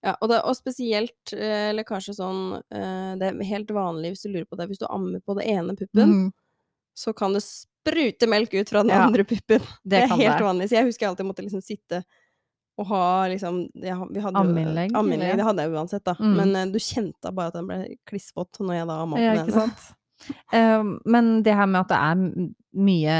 [0.05, 4.33] Ja, og, det, og spesielt eh, lekkasje sånn eh, Det er helt vanlig hvis du
[4.35, 6.33] lurer på det, hvis du ammer på det ene puppen, mm.
[6.95, 9.65] så kan det sprute melk ut fra den Ja, andre puppen.
[9.83, 10.45] Det, er helt det.
[10.45, 10.69] vanlig.
[10.69, 12.03] Så jeg husker jeg alltid måtte liksom sitte
[12.79, 16.17] og ha liksom ja, jo- Ammeinnlegg, Ammeinnlegg, det hadde jeg uansett, da.
[16.19, 16.35] Mm.
[16.41, 19.47] Men uh, du kjente bare at den ble klissvåt når jeg da amma Ja, den
[19.47, 19.87] ikke sant?
[20.55, 23.19] uh, men det her med at det er mye,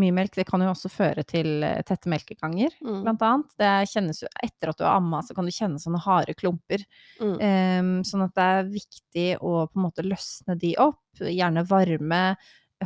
[0.00, 3.00] mye melk, det kan jo også føre til eh, tette melkeganger, Mm.
[3.04, 3.50] blant annet.
[3.58, 6.84] Det kjennes jo, etter at du har amma, så kan du kjenne sånne harde klumper.
[7.20, 7.34] Mm.
[7.42, 11.00] Um, sånn at det er viktig å på en måte løsne de opp.
[11.20, 12.22] Gjerne varme,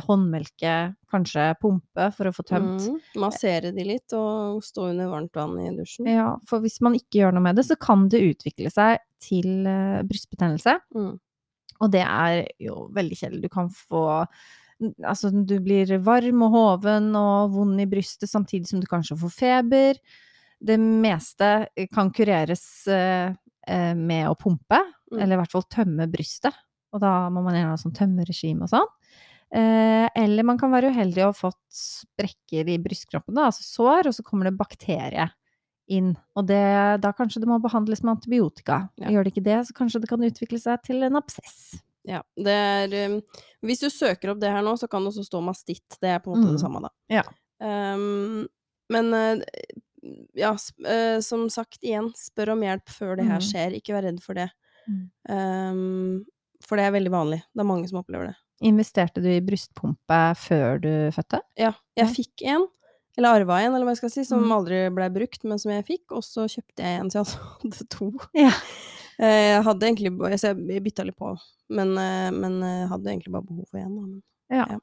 [0.03, 0.73] håndmelke,
[1.11, 2.83] kanskje pumpe for å få tømt.
[2.89, 2.97] Mm.
[3.23, 6.09] Massere de litt, og stå under varmt vann i dusjen.
[6.11, 9.65] Ja, for hvis man ikke gjør noe med det, så kan det utvikle seg til
[9.69, 10.77] eh, brystbetennelse.
[10.95, 11.13] Mm.
[11.79, 13.47] Og det er jo veldig kjedelig.
[13.47, 14.05] Du kan få
[15.07, 19.31] Altså, du blir varm og hoven og vond i brystet samtidig som du kanskje får
[19.31, 19.99] feber.
[20.59, 21.51] Det meste
[21.93, 23.31] kan kureres eh,
[23.71, 25.19] eh, med å pumpe, Mm.
[25.21, 26.55] eller i hvert fall tømme brystet.
[26.91, 28.87] Og da må man gjerne ha sånn tømmeregime og sånn.
[29.55, 34.15] Eh, eller man kan være uheldig og ha fått sprekker i brystkroppen, altså sår, og
[34.17, 35.29] så kommer det bakterie
[35.87, 36.15] inn.
[36.35, 36.59] Og det,
[37.03, 38.81] da kanskje det må behandles med antibiotika.
[38.99, 39.11] Ja.
[39.13, 41.77] Gjør det ikke det, så kanskje det kan utvikle seg til en absess.
[42.05, 43.15] Ja, det er um,
[43.65, 45.95] Hvis du søker opp det her nå, så kan det også stå mastitt.
[46.01, 46.57] Det er på en måte Mm.
[46.57, 46.91] det samme, da.
[47.09, 47.23] Ja.
[47.61, 48.47] Um,
[48.93, 49.41] men uh,
[50.37, 53.47] ja, uh, som sagt igjen, spør om hjelp før det her Mm.
[53.47, 53.77] skjer.
[53.79, 54.49] Ikke vær redd for det.
[54.89, 55.05] Mm.
[55.29, 56.25] Um,
[56.65, 57.41] for det er veldig vanlig.
[57.53, 58.35] Det er mange som opplever det.
[58.63, 61.41] Investerte du i brystpumpe før du fødte?
[61.59, 62.67] Ja, jeg fikk en,
[63.17, 64.51] eller arva en, eller hva jeg skal si, som Mm.
[64.55, 67.87] aldri ble brukt, men som jeg fikk, og så kjøpte jeg en, så jeg hadde
[67.89, 68.11] to.
[68.33, 68.51] Ja.
[69.19, 71.35] Eh, Jeg hadde egentlig Så jeg bytta litt på,
[71.69, 74.65] men, eh, men jeg hadde egentlig bare behov for én, Ja.
[74.69, 74.79] Ja.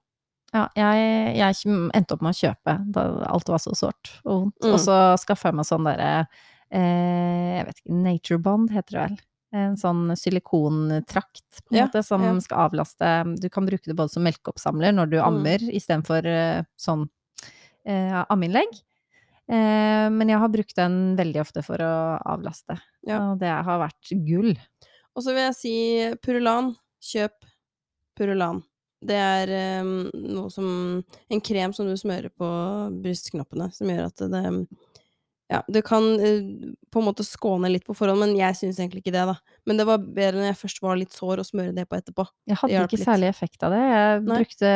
[0.55, 4.59] Ja, jeg, jeg endte opp med å kjøpe da alt var så sårt og vondt.
[4.61, 4.73] Mm.
[4.75, 6.27] Og så skaffa jeg meg sånn derre
[6.71, 9.15] eh, Jeg vet ikke, Nature Bond heter det vel.
[9.53, 12.33] En sånn silikontrakt, på en Ja, måte, som ja.
[12.41, 13.09] skal avlaste
[13.41, 15.27] Du kan bruke det både som melkeoppsamler når du Mm.
[15.27, 17.09] ammer, istedenfor eh, sånn
[17.85, 18.73] eh, ammeinnlegg.
[19.53, 23.33] Eh, men jeg har brukt den veldig ofte for å avlaste, Ja.
[23.33, 24.57] og det har vært gull.
[25.15, 26.77] Og så vil jeg si Purulan.
[27.03, 27.45] Kjøp
[28.17, 28.63] Purulan.
[29.05, 32.47] Det er um, noe som En krem som du smører på
[33.03, 34.67] brystknappene, som gjør at det
[35.53, 36.41] Ja, du kan eh,
[36.89, 39.35] på en måte skåne litt på forhånd, men jeg syns egentlig ikke det, da.
[39.69, 42.25] Men det var bedre når jeg først var litt sår, å smøre det på etterpå.
[42.49, 43.07] Jeg hadde ikke litt.
[43.07, 43.83] særlig effekt av det.
[43.93, 44.39] Jeg Nei.
[44.41, 44.71] brukte.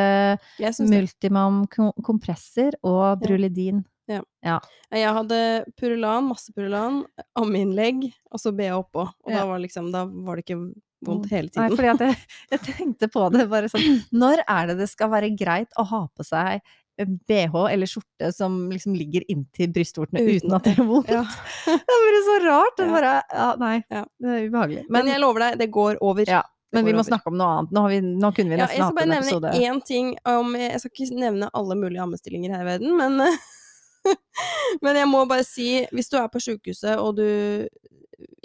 [0.91, 3.15] Multimam kom- kompresser og Ja.
[3.25, 3.85] Brulidin.
[4.07, 7.01] Jeg hadde Purulan, masse Purulan,
[7.37, 9.07] ammeinnlegg, og så BH oppå.
[9.25, 9.39] Og Ja.
[9.41, 10.73] da var liksom Da var det ikke
[11.05, 11.69] vondt hele tiden.
[11.69, 12.17] Nei, fordi jeg,
[12.51, 16.07] jeg tenkte på det bare sånn Når er det det skal være greit å ha
[16.07, 16.61] på seg
[17.05, 21.11] BH eller skjorte som liksom ligger inntil brystvortene uten, at det gjør vondt?
[21.13, 21.21] Ja.
[21.67, 22.77] Det er bare så rart.
[22.77, 23.75] Det er bare Ja, nei.
[23.93, 24.03] Ja.
[24.19, 24.85] Det er ubehagelig.
[24.89, 26.25] Men Men, jeg lover deg, det går over.
[26.27, 26.41] ja,
[26.73, 27.71] men vi må snakke om noe annet.
[27.75, 28.77] Nå, har vi, nå kunne vi Ja, episode.
[28.77, 32.65] jeg skal bare nevne én ting om Jeg skal ikke nevne alle mulige ammestillinger her
[32.65, 33.21] i verden, men
[34.85, 37.27] Men jeg må bare si, hvis du er på sjukehuset og du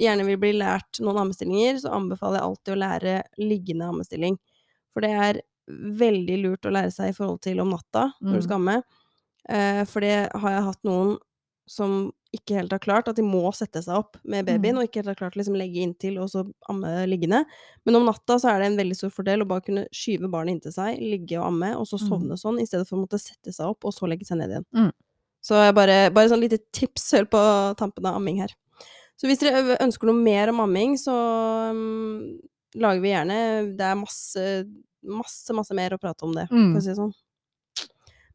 [0.00, 4.38] gjerne vil bli lært noen ammestillinger, så anbefaler jeg alltid å lære liggende ammestilling.
[4.92, 8.34] For det er veldig lurt å lære seg i forhold til om natta når Mm.
[8.34, 8.82] du skal amme.
[9.48, 11.18] Eh, for det har jeg hatt noen
[11.68, 14.78] som ikke helt har klart, at de må sette seg opp med babyen, Mm.
[14.78, 17.44] og ikke helt har klart å liksom legge inntil og så amme liggende.
[17.86, 20.54] Men om natta så er det en veldig stor fordel å bare kunne skyve barnet
[20.62, 22.08] inntil seg, ligge og amme, og så Mm.
[22.08, 24.50] sovne sånn, i stedet for å måtte sette seg opp og så legge seg ned
[24.50, 24.64] igjen.
[24.74, 24.92] Mm.
[25.42, 28.48] Så jeg bare, bare sånn lite tips hør på tampen av amming her.
[29.18, 32.40] Så hvis dere ønsker noe mer om amming, så um,
[32.74, 34.66] lager vi gjerne Det er masse,
[35.04, 36.72] masse, masse mer å prate om det, Mm.
[36.72, 37.14] for å si det sånn.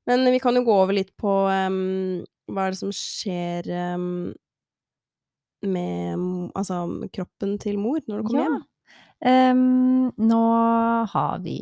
[0.07, 1.31] Men vi kan jo gå over litt på
[1.67, 4.33] um, hva er det som skjer um,
[5.67, 6.81] med altså,
[7.13, 8.49] kroppen til mor når du kommer Ja.
[8.57, 8.65] hjem.
[9.27, 10.41] Um, nå
[11.09, 11.57] har vi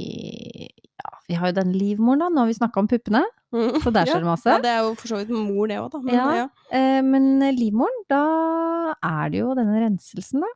[1.05, 2.27] Ja, vi har jo den livmoren, da.
[2.29, 3.21] Nå har vi snakka om puppene,
[3.53, 4.45] så der skjer det masse.
[4.49, 5.99] Ja, det er jo for så vidt mor, det òg, da.
[5.99, 6.27] Men, Ja.
[6.35, 6.47] ja.
[6.71, 10.47] Eh, men livmoren, da er det jo denne renselsen, da.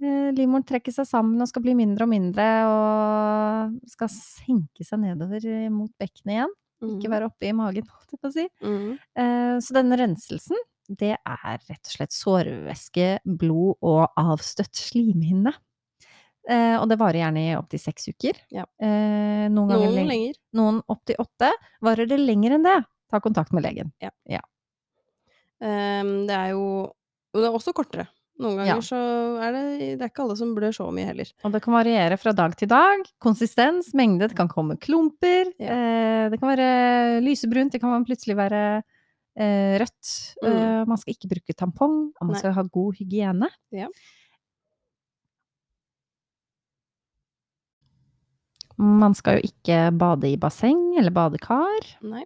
[0.00, 5.02] Eh, livmoren trekker seg sammen og skal bli mindre og mindre, og skal senke seg
[5.02, 6.54] nedover eh, mot bekkenet igjen.
[6.80, 7.12] Ikke Mhm.
[7.12, 8.46] være oppe i magen, holdt jeg på å si.
[8.64, 8.92] Mm.
[9.20, 10.56] Eh, så denne renselsen,
[10.88, 13.08] det er rett og slett sårvæske,
[13.38, 15.52] blod og avstøtt slimhinne.
[16.48, 18.40] Eh, og det varer gjerne i opptil seks uker.
[18.50, 18.64] Ja.
[18.80, 20.08] Eh, noen Noen lenger.
[20.08, 20.34] lenger.
[20.56, 21.52] noen opptil åtte.
[21.84, 22.78] Varer det lenger enn det,
[23.12, 23.92] ta kontakt med legen.
[25.60, 26.64] Ehm, det er jo
[27.32, 28.08] Og det er også kortere.
[28.40, 28.80] Noen ganger Ja.
[28.80, 28.98] så
[29.44, 29.64] er det
[29.98, 31.28] Det er ikke alle som blør så mye heller.
[31.44, 33.04] Og det kan variere fra dag til dag.
[33.20, 35.52] Konsistens, mengde, det kan komme klumper.
[35.60, 35.74] Ja.
[35.76, 38.62] Eh, det kan være lysebrunt, det kan plutselig være
[39.36, 40.12] eh, rødt.
[40.42, 40.48] Mm.
[40.48, 42.40] Eh, man skal ikke bruke tampong, og man Nei.
[42.40, 43.48] skal ha god hygiene.
[43.72, 43.88] Ja.
[48.80, 51.90] Man skal jo ikke bade i basseng eller badekar.
[52.02, 52.24] Nei.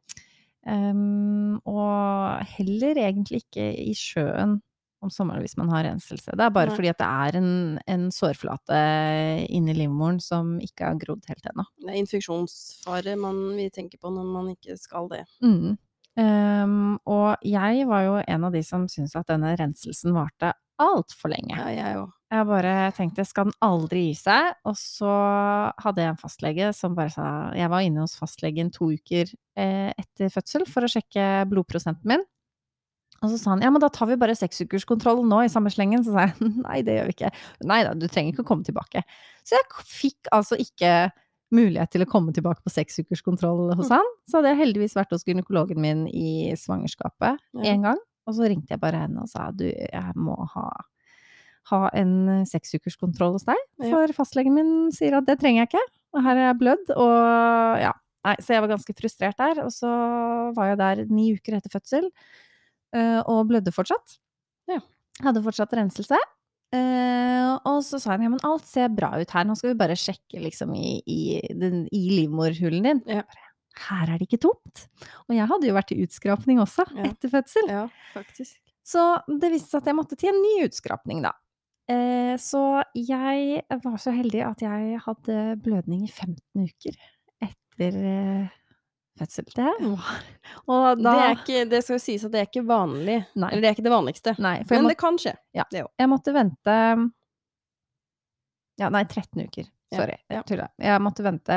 [0.64, 4.62] Um, og heller egentlig ikke i sjøen
[5.04, 6.32] om sommeren hvis man har renselse.
[6.32, 6.76] Det er bare Nei.
[6.78, 7.52] fordi at det er en,
[7.94, 8.80] en sårflate
[9.52, 11.66] inni livmoren som ikke har grodd helt ennå.
[11.84, 15.24] Det er infeksjonsfare man vi tenker på når man ikke skal det.
[15.44, 15.76] Mm.
[16.14, 21.32] Um, og jeg var jo en av de som syntes at denne renselsen varte altfor
[21.32, 21.54] lenge.
[21.54, 22.12] Ja, jeg òg.
[22.34, 24.56] Jeg bare tenkte, skal den aldri gi seg?
[24.66, 25.10] Og så
[25.84, 29.92] hadde jeg en fastlege som bare sa Jeg var inne hos fastlegen to uker eh,
[29.94, 32.24] etter fødsel for å sjekke blodprosenten min.
[33.24, 36.04] Og så sa han ja, men da tar vi bare seksukerskontrollen nå i samme slengen.
[36.04, 37.30] Så sa jeg nei, det gjør vi ikke.
[37.70, 39.02] Nei da, du trenger ikke å komme tilbake.
[39.44, 40.94] Så jeg fikk altså ikke
[41.54, 43.96] mulighet til å komme tilbake på seksukerskontroll hos Mm.
[43.98, 44.08] han.
[44.28, 47.72] Så hadde jeg heldigvis vært hos gynekologen min i svangerskapet Ja.
[47.72, 48.00] en gang.
[48.26, 50.64] Og så ringte jeg bare henne og sa du, jeg må ha,
[51.70, 53.60] ha en seksukerskontroll hos deg.
[53.84, 53.90] Ja.
[53.92, 55.84] For fastlegen min sier at det trenger jeg ikke.
[56.16, 57.92] Og her er jeg blødd, og ja.
[58.24, 59.58] Nei, så jeg var ganske frustrert der.
[59.66, 59.88] Og så
[60.56, 62.06] var jeg der ni uker etter fødsel,
[63.26, 64.18] og blødde fortsatt.
[64.70, 64.78] Ja.
[65.24, 66.18] Hadde fortsatt renselse.
[66.74, 69.78] Uh, og så sa han ja, men alt ser bra ut her, nå skal vi
[69.78, 71.18] bare sjekke liksom i, i,
[71.54, 73.02] den, i livmorhulen din.
[73.06, 73.22] Ja.
[73.22, 73.50] Bare,
[73.84, 74.84] Her er det ikke tomt.
[75.28, 77.08] Og jeg hadde jo vært i utskrapning også, Ja.
[77.12, 77.70] etter fødsel.
[77.70, 78.58] Ja, faktisk.
[78.84, 81.32] Så det viste seg at jeg måtte til en ny utskrapning, da.
[81.90, 86.96] Uh, så jeg var så heldig at jeg hadde blødning i 15 uker
[87.44, 88.52] etter eh,
[89.18, 89.46] fødsel.
[89.54, 89.72] Det
[90.70, 93.20] Og da Det, ikke, det skal jo sies at det er ikke vanlig.
[93.34, 93.50] Nei.
[93.50, 94.34] Eller det er ikke det vanligste.
[94.42, 95.36] Nei, Men må, det kan skje.
[95.56, 95.66] Ja.
[95.70, 96.76] Det jeg måtte vente
[98.80, 99.70] Ja, nei, 13 uker.
[99.94, 100.42] Sorry, ja.
[100.50, 100.66] ja.
[100.82, 101.56] Jeg måtte vente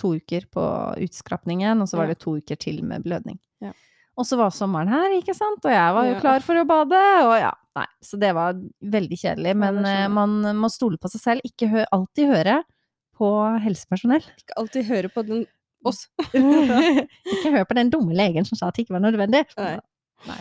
[0.00, 0.64] to uker på
[1.04, 3.36] utskrapningen, og så var det to uker til med blødning.
[3.60, 3.74] Ja.
[4.16, 7.00] Og så var sommeren her, ikke sant, og jeg var jo klar for å bade,
[7.26, 8.58] og ja, nei, så det var
[8.96, 9.54] veldig kjedelig.
[9.60, 12.58] Men eh, man må stole på seg selv, ikke hø alltid høre
[13.20, 13.30] på
[13.64, 14.24] helsepersonell.
[14.40, 15.44] Ikke alltid høre på den
[15.86, 16.06] oss.
[17.34, 19.44] ikke hør på den dumme legen som sa at det ikke var nødvendig.
[19.58, 19.76] Nei.
[20.28, 20.40] Nei.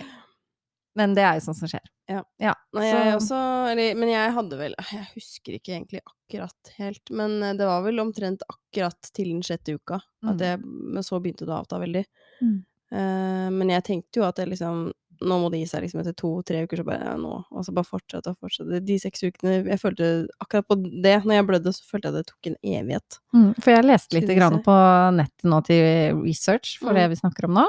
[1.00, 1.86] Men det er jo sånt som skjer.
[2.10, 2.24] Ja.
[2.42, 3.40] ja Nei, så- jeg også
[3.72, 7.84] eller, Men jeg hadde vel Jeg husker ikke egentlig akkurat helt, men eh, det var
[7.86, 10.00] vel omtrent akkurat til den sjette uka.
[10.26, 10.34] Mm.
[10.42, 12.04] Jeg, men så begynte det å avta veldig.
[12.42, 12.58] Mm.
[12.90, 14.88] Uh, men jeg tenkte jo at det liksom
[15.22, 17.34] Nå må det gi seg liksom etter to-tre uker, så bare ja, nå.
[17.52, 18.80] Og så bare fortsette og fortsette.
[18.88, 20.08] De seks ukene Jeg følte
[20.40, 23.18] akkurat på det, når jeg blødde, så følte jeg det tok en evighet.
[23.36, 24.78] Mm, for jeg leste litt grann på
[25.18, 27.02] nettet nå til research for Mm.
[27.02, 27.68] det vi snakker om nå.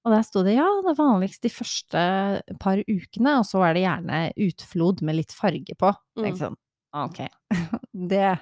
[0.00, 2.02] Og der sto det ja, det er vanligst de første
[2.58, 5.90] par ukene, og så er det gjerne utflod med litt farge på.
[6.18, 6.30] Mm.
[6.40, 6.56] Sånn,
[6.96, 7.20] ok,
[8.10, 8.38] det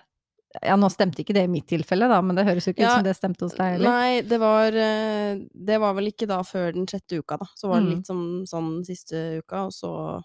[0.65, 2.95] Ja, nå stemte ikke det i mitt tilfelle, da, men det høres jo ikke ut
[2.95, 3.91] som det stemte hos deg heller.
[3.93, 7.47] Nei, det var eh, Det var vel ikke da før den sjette uka, da.
[7.55, 7.93] Så var det Mm.
[7.99, 10.25] litt som sånn siste uka, og så var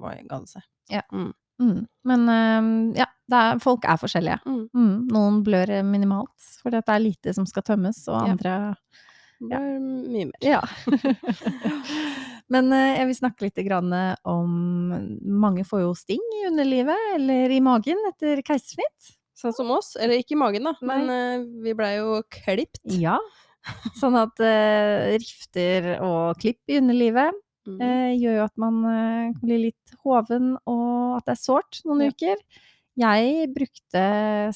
[0.00, 0.62] var ga det seg.
[1.12, 1.86] Mm.
[2.08, 4.38] Men eh, ja, er, folk er forskjellige.
[4.46, 4.68] Mm.
[4.72, 4.96] Mm.
[5.12, 8.32] Noen blør minimalt fordi at det er lite som skal tømmes, og Ja.
[8.32, 8.54] andre
[9.40, 10.40] var mye mer.
[10.42, 10.62] Ja.
[12.48, 13.92] Men eh, jeg vil snakke litt grann
[14.24, 14.54] om
[15.38, 19.14] Mange får jo sting i underlivet eller i magen etter keisersnitt.
[19.38, 19.92] Sånn som oss.
[19.96, 22.80] Eller ikke i magen, da, men uh, vi blei jo klipt.
[22.98, 23.18] Ja.
[24.00, 27.36] Sånn at uh, rifter og klipp i underlivet
[27.68, 27.82] Mm.
[27.84, 31.80] eh, gjør jo at man eh, kan bli litt hoven, og at det er sårt
[31.84, 32.12] noen Ja.
[32.14, 32.38] uker.
[32.96, 34.04] Jeg brukte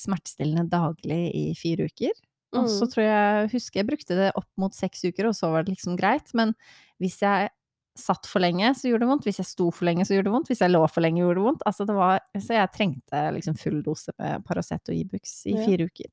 [0.01, 2.15] smertestillende daglig i fire uker.
[2.57, 2.93] Og så Mm.
[2.95, 5.99] tror jeg, husker jeg brukte det opp mot seks uker, og så var det liksom
[6.01, 6.33] greit.
[6.33, 6.55] Men
[7.03, 7.51] hvis jeg
[7.99, 9.25] satt for lenge, så gjorde det vondt.
[9.29, 10.49] Hvis jeg sto for lenge, så gjorde det vondt.
[10.49, 11.65] Hvis jeg lå for lenge, gjorde det vondt.
[11.69, 15.67] Altså det var, så jeg trengte liksom full dose med Paracet og Ibux i Ja.
[15.67, 16.09] fire uker.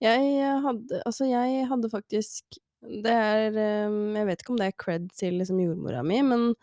[0.00, 4.76] Jeg hadde Altså, jeg hadde faktisk Det er eh, Jeg vet ikke om det er
[4.78, 6.54] cred til liksom jordmora mi, men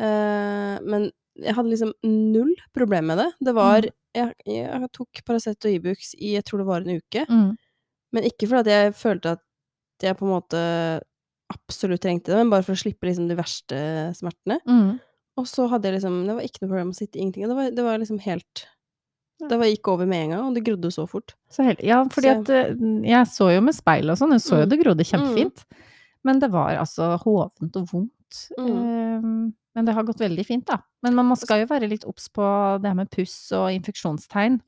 [0.00, 3.30] eh, Men jeg hadde liksom null problem med det.
[3.40, 3.92] Det var Mm.
[4.14, 7.22] jeg, jeg tok Paracet og Ibux i jeg tror det var en uke.
[7.30, 7.52] Mm.
[8.12, 9.40] Men ikke fordi jeg følte at
[10.02, 10.60] jeg på en måte
[11.50, 13.78] absolutt trengte det, men bare for å slippe liksom de verste
[14.16, 14.60] smertene.
[14.66, 15.00] Mm.
[15.38, 17.46] Og så hadde jeg liksom Det var ikke noe problem å sitte, ingenting.
[17.48, 18.66] Det var, det var liksom helt
[19.40, 21.32] Det var gikk over med en gang, og det grodde så fort.
[21.50, 22.74] Så helt, Ja, fordi Så- at eh,
[23.08, 24.68] jeg så jo med speil og sånn, jeg så jo Mm.
[24.68, 25.64] det grodde kjempefint.
[26.24, 28.50] Men det var altså hovent og vondt.
[28.58, 28.68] Mm.
[28.68, 30.76] Eh, men det har gått veldig fint, da.
[31.02, 32.42] Men man skal jo være litt obs på
[32.82, 34.60] det her med puss og infeksjonstegn.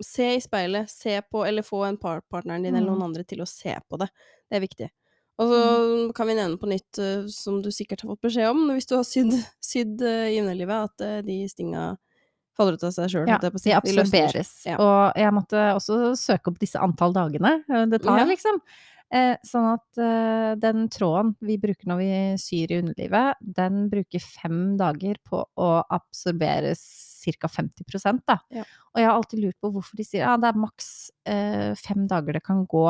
[0.00, 2.98] Se i speilet, se på, eller få en par partneren din eller Mm.
[2.98, 4.08] noen andre til å se på det.
[4.50, 4.90] Det er viktig.
[5.40, 5.62] Og så
[6.16, 8.96] kan vi nevne på nytt, eh, som du sikkert har fått beskjed om, hvis du
[8.98, 9.32] har sydd,
[9.72, 11.94] sydd eh, i underlivet, at eh, de stinga
[12.58, 13.28] faller ut av seg sjøl.
[13.30, 14.52] Ja, de absorberes.
[14.68, 14.76] Ja.
[14.84, 18.26] Og jeg måtte også søke opp disse antall dagene det tar, Ja.
[18.28, 18.60] liksom.
[19.10, 19.98] Eh, sånn at
[20.62, 25.70] den tråden vi bruker når vi syr i underlivet, den bruker fem dager på å
[25.96, 26.84] absorberes
[27.40, 27.48] ca.
[27.48, 28.36] 50 da.
[28.52, 28.66] Ja.
[28.92, 32.06] Og jeg har alltid lurt på hvorfor de sier ja, det er maks eh, fem
[32.10, 32.86] dager det kan gå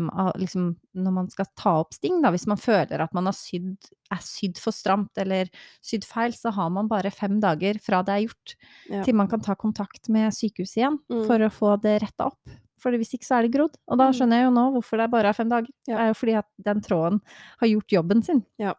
[0.00, 3.32] man, liksom, når man skal ta opp sting, da, hvis man føler at man har
[3.36, 3.76] sydd,
[4.10, 5.48] er sydd for stramt eller
[5.84, 8.54] sydd feil, så har man bare fem dager fra det er gjort,
[8.90, 9.02] Ja.
[9.04, 11.26] til man kan ta kontakt med sykehuset igjen Mm.
[11.26, 12.38] for å få det retta opp.
[12.78, 13.74] For hvis ikke så er det grodd.
[13.88, 14.12] Og da Mm.
[14.14, 15.68] skjønner jeg jo nå hvorfor det bare er fem dager.
[15.88, 15.96] Ja.
[15.96, 17.20] Det er jo fordi at den tråden
[17.60, 18.44] har gjort jobben sin.
[18.58, 18.72] Ja.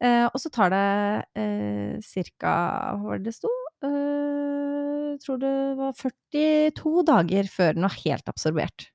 [0.00, 2.00] Eh, og så tar det eh,
[2.40, 2.96] ca.
[2.96, 3.48] Hva var det det sto?
[3.82, 8.88] Eh, tror det var 42 dager før den var helt absorbert.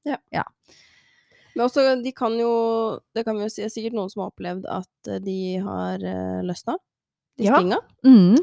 [1.55, 4.31] Men også, de kan jo Det kan vi jo si, er sikkert noen som har
[4.31, 6.77] opplevd at eh, de har uh, løsna,
[7.37, 7.57] de Ja.
[7.57, 7.79] stinga.
[8.05, 8.37] Mm.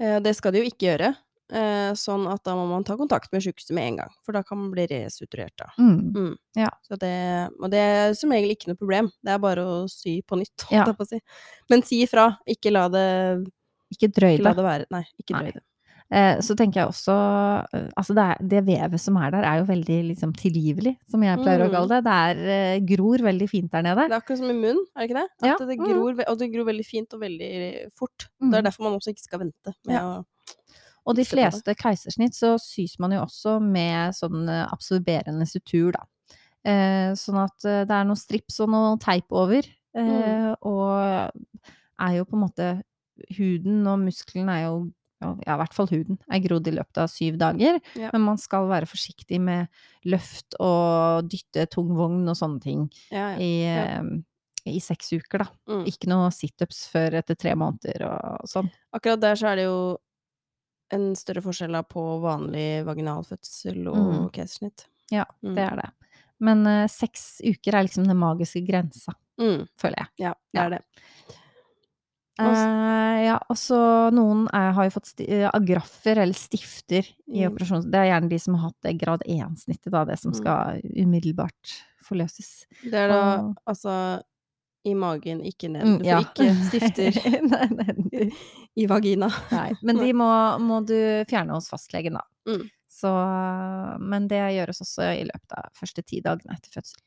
[0.00, 1.14] Eh, det skal de jo ikke gjøre.
[1.52, 4.42] Eh, sånn at da må man ta kontakt med sykehuset med en gang, for da
[4.42, 5.68] kan man bli resuturert, da.
[5.78, 6.12] Mm.
[6.12, 6.32] Mm.
[6.58, 6.70] Ja.
[6.82, 7.12] Så det,
[7.62, 9.12] og det er som regel ikke noe problem.
[9.22, 10.92] Det er bare å sy på nytt, holdt Ja.
[10.92, 11.20] på å si.
[11.70, 12.36] Men si ifra.
[12.50, 13.46] Ikke la det,
[13.94, 14.64] Ikke drøy ikke la det.
[14.66, 14.86] være.
[14.90, 15.62] Nei, ikke drøy det.
[16.12, 17.14] Eh, så tenker jeg også
[17.74, 21.20] eh, Altså, det, er, det vevet som er der, er jo veldig liksom tilgivelig, som
[21.26, 21.72] jeg pleier å Mm.
[21.74, 22.04] kalle det.
[22.04, 24.04] Det er, eh, gror veldig fint der nede.
[24.06, 25.28] Det er akkurat som i munnen, er det ikke det?
[25.42, 25.56] At Ja.
[25.66, 25.86] det Mm.
[25.88, 28.18] gror, og det gror veldig fint og veldig fort.
[28.40, 28.54] Det Mm.
[28.54, 30.02] er derfor man også ikke skal vente med Ja.
[30.22, 30.24] å
[31.06, 31.28] Og de det.
[31.28, 36.00] fleste keisersnitt så sys man jo også med sånn absorberende sutur, da.
[36.64, 39.62] Eh, sånn at det er noe strips og noe teip over.
[39.94, 40.56] Eh, Mm.
[40.62, 41.30] Og
[41.98, 42.82] er jo på en måte
[43.38, 47.08] Huden og muskelen er jo ja, i hvert fall huden er grodd i løpet av
[47.08, 47.80] syv dager.
[47.96, 48.10] Ja.
[48.12, 49.68] Men man skal være forsiktig med
[50.04, 53.38] løft og dytte tung vogn og sånne ting Ja, ja.
[53.40, 55.46] i, eh, i seks uker, da.
[55.70, 55.84] Mm.
[55.86, 58.68] Ikke noe situps før etter tre måneder og sånn.
[58.92, 59.78] Akkurat der så er det jo
[60.92, 64.30] en større forskjell da på vanlig vaginalfødsel og Mm.
[64.32, 64.86] keisersnitt.
[65.10, 65.54] Ja, Mm.
[65.54, 65.90] det er det.
[66.40, 69.66] Men uh, seks uker er liksom den magiske grensa, Mm.
[69.78, 70.08] føler jeg.
[70.18, 70.82] Ja, det er det.
[72.38, 73.78] Eh, ja, og så
[74.12, 77.52] noen er, har jo fått eh, agraffer eller stifter i Mm.
[77.52, 77.90] operasjon.
[77.90, 80.36] Det er gjerne de som har hatt det grad 1-snittet, da, det som Mm.
[80.36, 81.72] skal umiddelbart
[82.04, 82.66] forløses.
[82.84, 84.22] Det er da Og- altså
[84.84, 85.82] i magen, ikke ned.
[85.82, 86.20] Mm, Du får ja.
[86.20, 88.30] ikke stifter nei, nei,
[88.76, 89.28] i vagina.
[89.50, 90.28] nei, men de må,
[90.60, 90.94] må du
[91.26, 92.22] fjerne hos fastlegen, da.
[92.46, 92.68] Mm.
[92.88, 93.10] Så,
[94.00, 97.00] men det gjøres også i løpet av første ti dagene etter fødsel.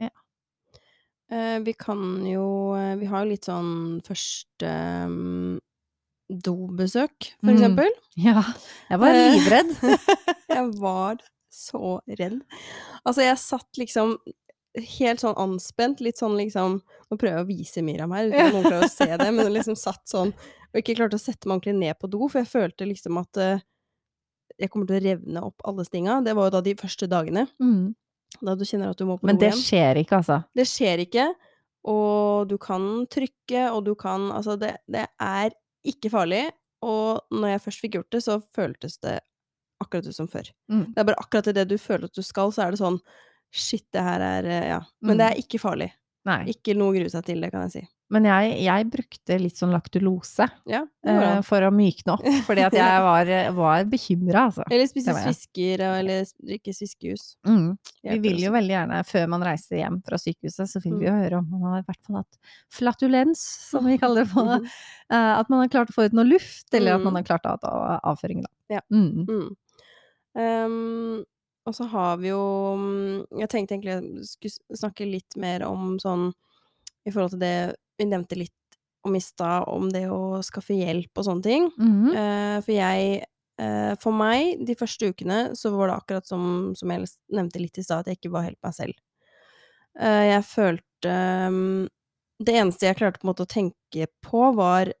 [0.00, 0.10] Eh,
[1.64, 4.70] vi kan jo eh, Vi har jo litt sånn første
[5.06, 5.60] um,
[6.30, 7.56] dobesøk, for Mm.
[7.56, 7.90] eksempel.
[8.16, 8.42] Ja,
[8.90, 9.70] jeg var Eh, livredd.
[10.50, 11.16] jeg var
[11.50, 12.40] så redd.
[13.04, 14.16] Altså, jeg satt liksom
[14.76, 18.52] helt sånn anspent, litt sånn liksom Nå prøver jeg å vise Miriam her, uten at
[18.54, 20.30] noen klarer å se det, men liksom satt sånn
[20.70, 23.40] og ikke klarte å sette meg ordentlig ned på do, for jeg følte liksom at
[23.42, 23.58] uh,
[24.62, 26.20] jeg kommer til å revne opp alle stinga.
[26.22, 27.96] Det var jo da de første dagene, Mm.
[28.42, 30.40] Da du kjenner at du må på Men det skjer ikke, altså.
[30.56, 31.26] Det skjer ikke,
[31.90, 35.50] og du kan trykke, og du kan Altså, det, det er
[35.84, 36.44] ikke farlig,
[36.84, 39.18] og når jeg først fikk gjort det, så føltes det
[39.80, 40.48] akkurat ut som før.
[40.68, 40.86] Mm.
[40.94, 43.00] Det er bare akkurat idet du føler at du skal, så er det sånn
[43.50, 44.80] Shit, det her er eh, Ja.
[45.02, 45.18] Men Mm.
[45.18, 45.88] det er ikke farlig.
[46.28, 46.44] Nei.
[46.52, 47.88] Ikke noe å grue seg til, det kan jeg si.
[48.10, 52.64] Men jeg, jeg brukte litt sånn laktulose Ja, det eh, for å mykne opp, fordi
[52.66, 54.64] at jeg var, var bekymra, altså.
[54.70, 57.36] Eller spise det svisker, eller drikke sviskejus.
[57.46, 57.68] Mm.
[58.02, 61.06] Vi vil jo veldig gjerne, før man reiser hjem fra sykehuset, så vil vi Mm.
[61.06, 62.38] jo høre om man har i hvert fall hatt
[62.80, 64.66] flatulens, som vi kaller det på Mhm.
[65.10, 67.16] eh, At man har klart å få ut noe luft, eller at man Mm.
[67.22, 68.48] har klart å ha avføring, da.
[68.74, 68.80] Ja.
[68.90, 69.26] Mm.
[69.30, 69.56] Mm.
[70.34, 71.24] Um,
[71.66, 72.40] og så har vi jo
[72.78, 76.28] mm, Jeg tenkte egentlig jeg skulle snakke litt mer om sånn
[77.06, 78.56] I forhold til det vi nevnte litt
[79.06, 81.70] om i stad, om det å skaffe hjelp og sånne ting.
[81.78, 82.16] Mm -hmm.
[82.16, 83.24] uh, for jeg
[83.60, 87.78] uh, For meg, de første ukene, så var det akkurat som, som jeg nevnte litt
[87.78, 88.94] i stad, at jeg ikke var helt meg selv.
[90.00, 91.12] Uh, jeg følte
[91.48, 91.88] um,
[92.38, 94.92] Det eneste jeg klarte på en måte å tenke på, var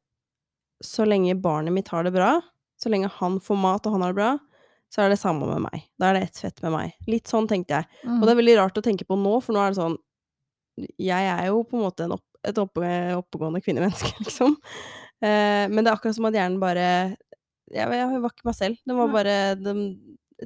[0.84, 2.40] så lenge barnet mitt har det bra,
[2.82, 4.38] så lenge han får mat og han har det bra,
[4.92, 5.84] så er det samme med meg.
[6.00, 6.94] Da er det ett fett med meg.
[7.06, 7.84] Litt sånn tenkte jeg.
[8.08, 9.98] Og det er veldig rart å tenke på nå, for nå er det sånn
[10.98, 14.56] Jeg er jo på en måte en opp, et oppe, oppegående kvinnemenneske, liksom.
[15.20, 16.86] Eh, men det er akkurat som at hjernen bare
[17.70, 18.80] Jeg, jeg var ikke meg selv.
[18.88, 19.82] Den var bare den,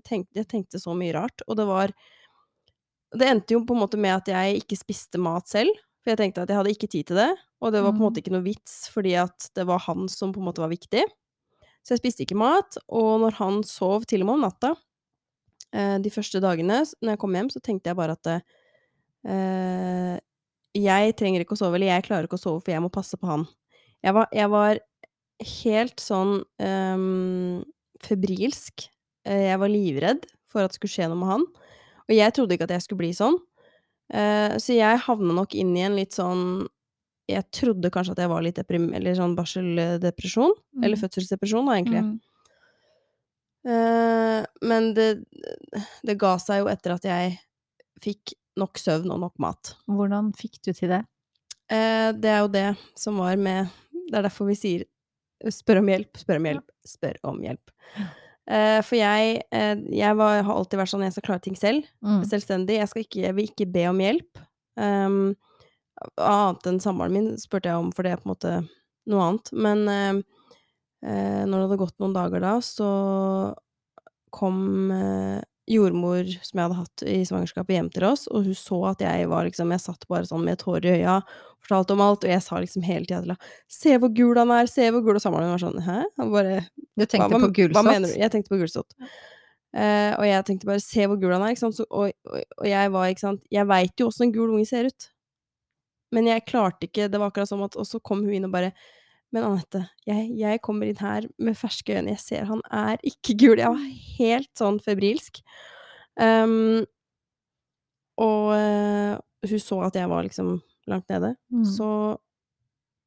[0.03, 1.45] tenkte, jeg tenkte så mye rart.
[1.47, 1.95] Og det var
[3.15, 5.71] Det endte jo på en måte med at jeg ikke spiste mat selv.
[6.03, 7.31] For jeg tenkte at jeg hadde ikke tid til det,
[7.65, 10.35] og det var på en måte ikke noe vits, fordi at det var han som
[10.35, 11.01] på en måte var viktig.
[11.81, 14.75] Så jeg spiste ikke mat, og når han sov til og med om natta,
[15.73, 20.21] eh, de første dagene når jeg kom hjem, så tenkte jeg bare at eh,
[20.75, 23.19] jeg trenger ikke å sove, eller jeg klarer ikke å sove, for jeg må passe
[23.21, 23.47] på han.
[24.05, 24.81] Jeg var, jeg var
[25.59, 27.63] helt sånn um,
[28.05, 28.87] febrilsk.
[29.25, 31.47] Eh, jeg var livredd for at det skulle skje noe med han.
[32.05, 33.39] Og jeg trodde ikke at jeg skulle bli sånn.
[34.13, 36.67] Uh, så jeg havna nok inn i en litt sånn
[37.25, 38.91] Jeg trodde kanskje at jeg var litt deprim...
[38.93, 40.53] Eller sånn barseldepresjon.
[40.83, 41.03] Eller Mm.
[41.07, 42.03] fødselsdepresjon, da, egentlig.
[42.05, 42.19] Mm.
[43.65, 45.07] Uh, men det,
[46.05, 47.39] det ga seg jo etter at jeg
[48.05, 49.75] fikk nok søvn og nok mat.
[49.91, 51.03] Hvordan fikk du til det?
[51.73, 52.67] Eh, det er jo det
[53.01, 53.71] som var med
[54.05, 54.85] Det er derfor vi sier
[55.51, 57.73] spør om hjelp, spør om hjelp, spør om hjelp.
[58.45, 61.89] Eh, for jeg, eh, jeg var, har alltid vært sånn jeg skal klare ting selv.
[62.05, 62.23] Mm.
[62.29, 62.79] Selvstendig.
[62.79, 64.45] Jeg, ikke, jeg vil ikke be om hjelp.
[64.75, 65.19] Um,
[66.19, 68.55] annet enn samboeren min spurte jeg om, for det er på en måte
[69.11, 69.53] noe annet.
[69.53, 70.15] Men eh,
[71.07, 72.91] eh, når det hadde gått noen dager da, så
[74.35, 75.41] kom eh,
[75.71, 79.29] jordmor som jeg hadde hatt i svangerskapet, hjem til oss, og hun så at jeg
[79.31, 81.19] var liksom Jeg satt bare sånn med hår i øya,
[81.65, 84.51] fortalte om alt, og jeg sa liksom hele tida til henne 'Se hvor gul han
[84.51, 84.67] er!
[84.67, 88.17] Se hvor gul!' Og samboeren var sånn 'Hæ?' Han bare Du tenkte hva, på gulsott?
[88.17, 88.93] Jeg tenkte på gulsott.
[89.75, 91.57] Uh, og jeg tenkte bare 'se hvor gul han er'.
[91.57, 94.67] Så, og, og, og jeg var, ikke sant Jeg veit jo åssen en gul unge
[94.67, 95.11] ser ut.
[96.13, 98.53] Men jeg klarte ikke Det var akkurat som at Og så kom hun inn og
[98.53, 98.73] bare
[99.35, 103.35] Men Anette, jeg, jeg kommer inn her med ferske øyne, jeg ser han er ikke
[103.41, 103.59] gul.
[103.59, 103.87] Jeg var
[104.21, 105.41] helt sånn febrilsk.
[106.21, 106.85] Um,
[108.23, 109.17] og uh,
[109.49, 111.33] hun så at jeg var liksom langt nede.
[111.51, 111.65] Mm.
[111.67, 111.89] Så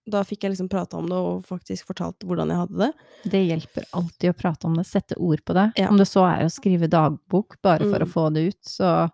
[0.08, 2.92] da fikk jeg liksom prata om det og faktisk fortalt hvordan jeg hadde det.
[3.32, 5.66] Det hjelper alltid å prate om det, sette ord på det.
[5.80, 5.90] Ja.
[5.92, 8.08] Om det så er å skrive dagbok bare for Mm.
[8.08, 9.12] å få det ut, så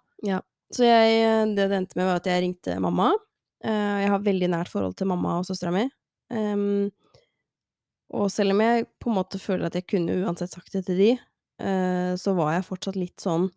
[0.73, 3.11] Så jeg, det det endte med, var at jeg ringte mamma.
[3.63, 5.83] Eh, jeg har veldig nært forhold til mamma og søstera mi.
[6.33, 6.89] Em,
[8.13, 10.97] og selv om jeg på en måte føler at jeg kunne uansett sagt det til
[10.99, 11.11] de,
[11.59, 13.49] eh, så var jeg fortsatt litt sånn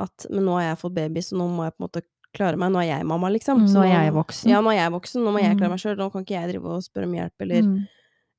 [0.00, 2.56] at Men nå har jeg fått baby, så nå må jeg på en måte klare
[2.56, 2.70] meg.
[2.72, 3.58] Nå er jeg mamma, liksom.
[3.60, 4.48] Mm, Så nå er jeg voksen.
[4.48, 5.20] Ja, nå er jeg voksen.
[5.26, 5.74] Nå må jeg klare Mm.
[5.74, 5.96] meg sjøl.
[5.98, 7.88] Nå kan ikke jeg drive og spørre om hjelp eller mm.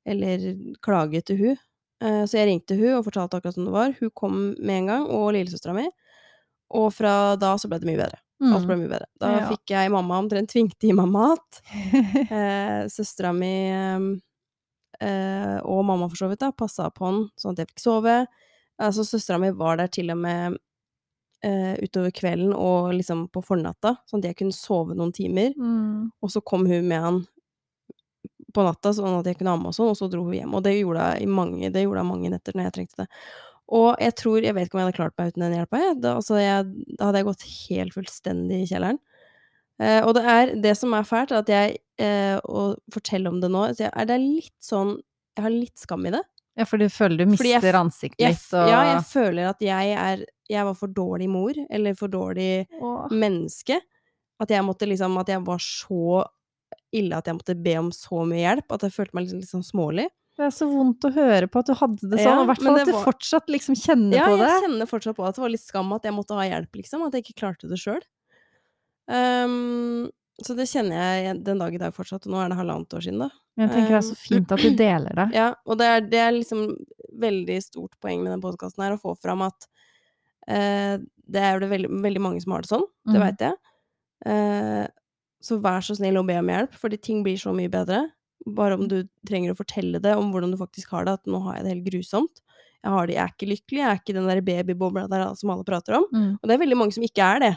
[0.06, 0.38] eller
[0.82, 1.56] klage til hun.
[2.02, 3.94] Eh, Så jeg ringte hun og fortalte akkurat som det var.
[4.00, 5.86] Hun kom med en gang, og lillesøstera mi.
[6.74, 8.18] Og fra da så ble det mye bedre.
[8.42, 8.80] Alt ble Mm.
[8.82, 9.06] mye bedre.
[9.20, 9.48] Da Ja.
[9.50, 11.60] fikk jeg mamma omtrent tvingte i meg mat.
[12.32, 14.18] Eh, Søstera mi eh,
[15.02, 18.18] og mamma for så vidt, da, passa på han sånn at jeg fikk sove.
[18.82, 20.58] Altså, søstera mi var der til og med
[21.46, 25.54] eh, utover kvelden og liksom på fornatta, sånn at jeg kunne sove noen timer.
[25.58, 26.10] Mm.
[26.22, 27.22] Og så kom hun med han
[28.52, 30.58] på natta, sånn at jeg kunne amme og sånn, og så dro hun hjem.
[30.58, 33.08] Og det gjorde hun i mange, det gjorde mange netter når jeg trengte det.
[33.72, 35.80] Og jeg tror Jeg vet ikke om jeg hadde klart meg uten den hjelpa.
[35.96, 38.98] Da, altså da hadde jeg gått helt fullstendig i kjelleren.
[39.82, 42.62] Eh, og det er det som er fælt, er at jeg eh, Å
[42.94, 44.92] fortelle om det nå så jeg, er det litt sånn
[45.36, 46.22] Jeg har litt skam i det.
[46.60, 49.94] Ja, for du føler du mister jeg ansiktet litt, og ja, jeg føler at jeg
[49.96, 53.08] er Jeg var for dårlig mor, eller for dårlig Åh.
[53.10, 53.80] menneske.
[54.42, 56.24] At jeg måtte liksom At jeg var så
[56.92, 58.72] ille at jeg måtte be om så mye hjelp.
[58.76, 60.10] At jeg følte meg litt, litt sånn smålig.
[60.36, 62.62] Det er så vondt å høre på at du hadde det sånn, og i hvert
[62.64, 64.44] fall at du var- fortsatt liksom kjenner Ja, på det.
[64.48, 66.72] Ja, jeg kjenner fortsatt på at det var litt skam at jeg måtte ha hjelp,
[66.80, 67.04] liksom.
[67.06, 68.00] At jeg ikke klarte det sjøl.
[70.42, 72.26] Så det kjenner jeg den dag i dag fortsatt.
[72.26, 73.30] Og nå er det halvannet år siden, da.
[73.60, 75.26] Jeg tenker det er så Um, fint at du deler det.
[75.40, 76.62] Ja, og det er, det er liksom
[77.20, 79.66] veldig stort poeng med den podkasten her, å få fram at
[80.48, 80.96] uh,
[81.32, 83.22] det er det veldig, veldig mange som har det sånn, det Mm.
[83.26, 83.60] veit jeg.
[84.26, 84.86] Uh,
[85.42, 88.04] så vær så snill og be om hjelp, fordi ting blir så mye bedre.
[88.46, 91.40] Bare om du trenger å fortelle det, om hvordan du faktisk har det, at nå
[91.44, 92.40] har jeg det helt grusomt.
[92.82, 95.50] Jeg, har det, jeg er ikke lykkelig, jeg er ikke den der babybobla der som
[95.54, 96.06] alle prater om.
[96.14, 96.30] Mm.
[96.40, 97.52] Og det er veldig mange som ikke er det.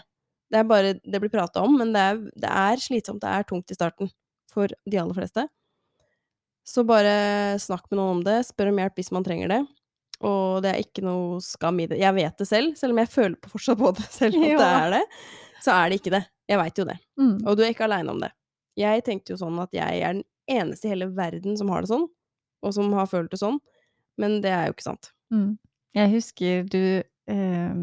[0.51, 3.47] Det er bare det blir prata om, men det er, det er slitsomt, det er
[3.49, 4.11] tungt i starten
[4.51, 5.47] for de aller fleste.
[6.65, 9.59] Så bare snakk med noen om det, spør om hjelp hvis man trenger det.
[10.25, 11.99] Og det er ikke noe skam i det.
[12.01, 14.69] Jeg vet det selv, selv om jeg føler på fortsatt på det selv at det
[14.69, 15.03] er det,
[15.65, 16.23] så er det ikke det.
[16.49, 16.97] Jeg veit jo det.
[17.19, 17.35] Mm.
[17.41, 18.31] Og du er ikke aleine om det.
[18.79, 21.91] Jeg tenkte jo sånn at jeg er den eneste i hele verden som har det
[21.91, 22.07] sånn,
[22.65, 23.59] og som har følt det sånn,
[24.21, 25.11] men det er jo ikke sant.
[25.33, 25.55] Mm.
[25.95, 27.77] Jeg husker du eh,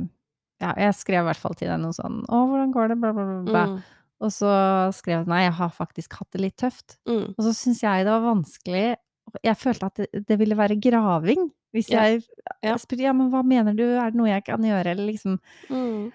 [0.62, 3.12] Ja, jeg skrev i hvert fall til deg noe sånn 'Å, hvordan går det?' Bla,
[3.12, 3.64] bla, bla.
[3.66, 3.82] Mm.
[4.22, 4.50] Og så
[4.94, 6.96] skrev jeg 'Nei, jeg har faktisk hatt det litt tøft'.
[7.08, 7.34] Mm.
[7.36, 8.96] Og så syns jeg det var vanskelig
[9.44, 12.02] Jeg følte at det, det ville være graving hvis Ja.
[12.02, 12.22] jeg
[12.62, 13.82] jeg spurte 'Ja, men hva mener du?
[13.96, 15.38] Er det noe jeg kan gjøre?' Eller liksom
[15.70, 16.12] Mm.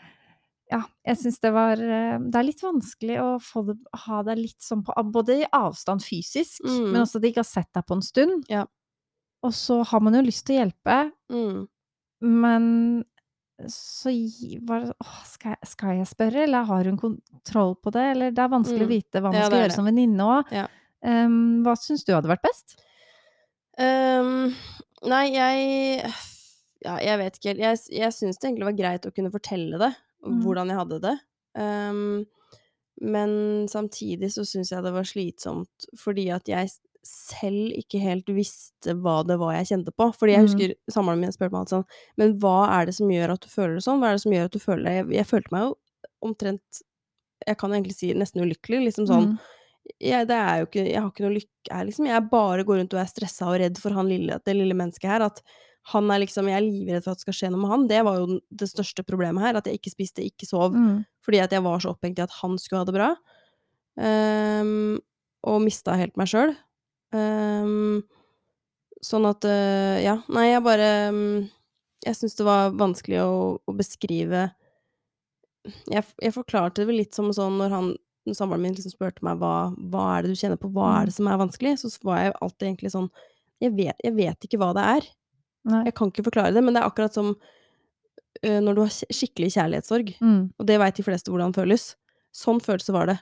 [0.71, 4.37] Ja, jeg syns det var eh, Det er litt vanskelig å få det, ha deg
[4.37, 6.91] litt sånn på Både i avstand fysisk, Mm.
[6.91, 8.43] men også at de ikke har sett deg på en stund.
[8.49, 8.65] Ja.
[9.43, 11.67] Og så har man jo lyst til å hjelpe, Mm.
[12.21, 13.05] men
[13.65, 14.11] så
[14.67, 18.03] var det åh, skal, jeg, skal jeg spørre, eller har hun kontroll på det?
[18.13, 18.93] Eller det er vanskelig å Mm.
[18.93, 19.75] vite hva man Ja, skal gjøre det.
[19.75, 20.51] som venninne òg.
[20.53, 20.67] Ja.
[21.65, 22.75] hva syns du hadde vært best?
[23.79, 24.53] Um,
[25.05, 26.13] nei, jeg
[26.85, 27.59] Ja, jeg vet ikke helt.
[27.65, 29.95] Jeg, jeg syns det egentlig var greit å kunne fortelle det,
[30.25, 30.41] Mm.
[30.43, 31.19] hvordan jeg hadde det.
[31.57, 32.25] Um,
[33.01, 36.69] men samtidig så syns jeg det var slitsomt fordi at jeg
[37.07, 40.09] selv ikke helt visste hva det var jeg kjente på.
[40.15, 40.47] Fordi jeg Mm.
[40.47, 41.85] husker samboeren min spurte meg alt sånn
[42.17, 43.99] Men hva er det som gjør at du føler det sånn?
[43.99, 44.95] Hva er det som gjør at du føler det?
[44.99, 45.75] Jeg, jeg følte meg jo
[46.27, 46.81] omtrent
[47.47, 48.83] Jeg kan egentlig si nesten ulykkelig.
[48.87, 49.39] Liksom sånn Mm.
[50.01, 52.05] jeg, det er jo ikke, jeg har ikke noe lykke her, liksom.
[52.07, 55.07] Jeg bare går rundt og er stressa og redd for han lille, det lille mennesket
[55.09, 55.21] her.
[55.21, 55.41] At
[55.93, 57.87] Han er liksom Jeg er livredd for at det skal skje noe med han.
[57.87, 59.55] Det var jo det største problemet her.
[59.55, 60.73] At jeg ikke spiste, ikke sov.
[60.75, 61.05] Mm.
[61.23, 63.15] Fordi at jeg var så opphengt i at han skulle ha det bra.
[63.97, 64.99] Um,
[65.47, 66.55] og mista helt meg sjøl.
[69.07, 71.45] Sånn at uh, Ja, nei, jeg bare um,
[72.03, 74.49] Jeg syns det var vanskelig å, å beskrive
[75.91, 77.87] jeg, jeg forklarte det vel litt som sånn når han
[78.27, 81.07] når samboeren min liksom spurte meg hva, hva er det du kjenner på, hva er
[81.07, 83.07] det som er vanskelig, så var jeg alltid egentlig sånn
[83.63, 85.05] jeg vet, jeg vet ikke hva det er.
[85.67, 85.83] Nei.
[85.87, 89.49] Jeg kan ikke forklare det, men det er akkurat som uh, når du har skikkelig
[89.55, 90.11] kjærlighetssorg.
[90.21, 90.41] Mm.
[90.53, 91.89] Og det veit de fleste hvordan føles.
[92.35, 93.17] Sånn følelse var det.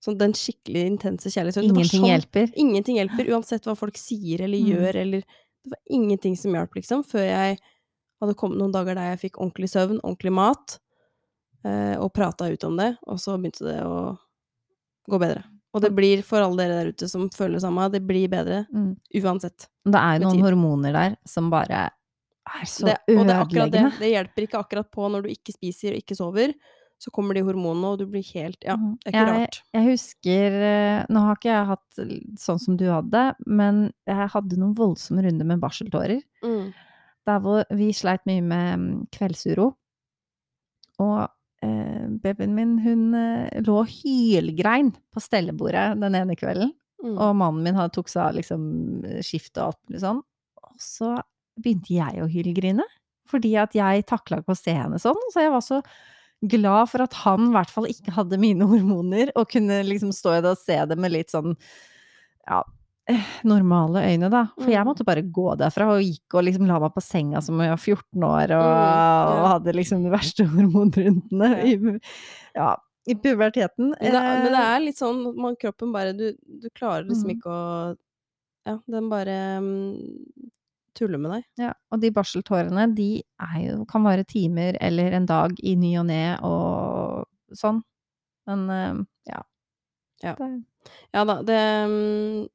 [0.00, 1.64] Sånn den skikkelig intense kjærligheten.
[1.68, 2.52] Ingenting sånn- hjelper.
[2.56, 4.70] Ingenting hjelper, uansett hva folk sier eller Mm.
[4.72, 5.20] gjør, eller
[5.62, 7.58] Det var ingenting som hjalp, liksom, før jeg
[8.22, 10.78] hadde kommet noen dager der jeg fikk ordentlig søvn, ordentlig mat,
[11.66, 14.16] eh, og prata ut om det, og så begynte det å
[15.10, 15.44] gå bedre.
[15.74, 18.66] Og det blir, for alle dere der ute som føler det samme, det blir bedre
[18.72, 18.96] Mm.
[19.16, 19.68] uansett.
[19.84, 21.90] Det er jo noen hormoner der som bare
[22.48, 23.98] er så Det, er det.
[23.98, 26.54] Det hjelper ikke akkurat på når du ikke spiser og ikke sover.
[27.00, 28.98] Så kommer de hormonene, og du blir helt Ja, Mhm.
[29.04, 29.62] det er ikke Jeg- rart.
[29.72, 34.58] Jeg husker eh, Nå har ikke jeg hatt sånn som du hadde, men jeg hadde
[34.60, 36.22] noen voldsomme runder med barseltårer.
[36.44, 36.72] Mm.
[37.26, 39.74] Der hvor vi sleit mye med mm, kveldsuro.
[41.00, 41.28] Og
[41.62, 46.72] eh, babyen min, hun eh, lå hylgrein på stellebordet den ene kvelden.
[47.02, 47.16] Mm.
[47.16, 48.62] Og mannen min hadde tok seg av liksom
[49.24, 50.22] skiftet og alt mulig sånn.
[50.68, 51.14] Og så
[51.60, 52.84] begynte jeg å hylgrine.
[53.30, 55.20] Fordi at jeg takla ikke å se henne sånn.
[55.32, 55.80] Så jeg var så
[56.42, 60.38] glad for at han i hvert fall ikke hadde mine hormoner, og kunne liksom stå
[60.38, 61.56] i det og se det med litt sånn
[62.48, 62.62] ja,
[63.10, 64.46] eh, normale øyne, da.
[64.58, 64.88] For jeg Mm.
[64.88, 67.76] måtte bare gå derfra, og gikk og liksom la meg på senga som jeg var
[67.78, 71.74] 14 år, og, Mm, og hadde liksom de verste hormonrundene i,
[72.56, 72.76] ja,
[73.08, 73.94] i puberteten.
[74.00, 77.28] Men, det, men det Eh, er litt sånn man, kroppen bare Du, du klarer liksom
[77.30, 77.36] Mhm.
[77.36, 77.96] ikke å
[78.66, 80.50] Ja, den bare mm,
[80.98, 81.46] tuller med deg.
[81.66, 83.10] Ja, og de barseltårene, de
[83.62, 87.82] jo, kan vare timer eller en dag i ny og ne og sånn.
[88.50, 89.42] Men eh, ja.
[90.24, 90.34] Ja.
[91.14, 92.48] Ja da, det mm,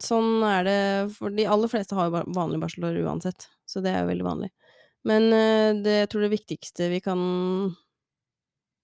[0.00, 0.76] Sånn er det
[1.16, 4.48] For de aller fleste har jo vanlige barselår uansett, så det er jo veldig vanlig.
[5.08, 7.20] Men eh, det, jeg tror det viktigste vi kan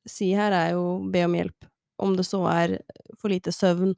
[0.07, 1.68] si her, er jo be om hjelp.
[2.02, 2.76] Om det så er
[3.20, 3.94] for lite søvn,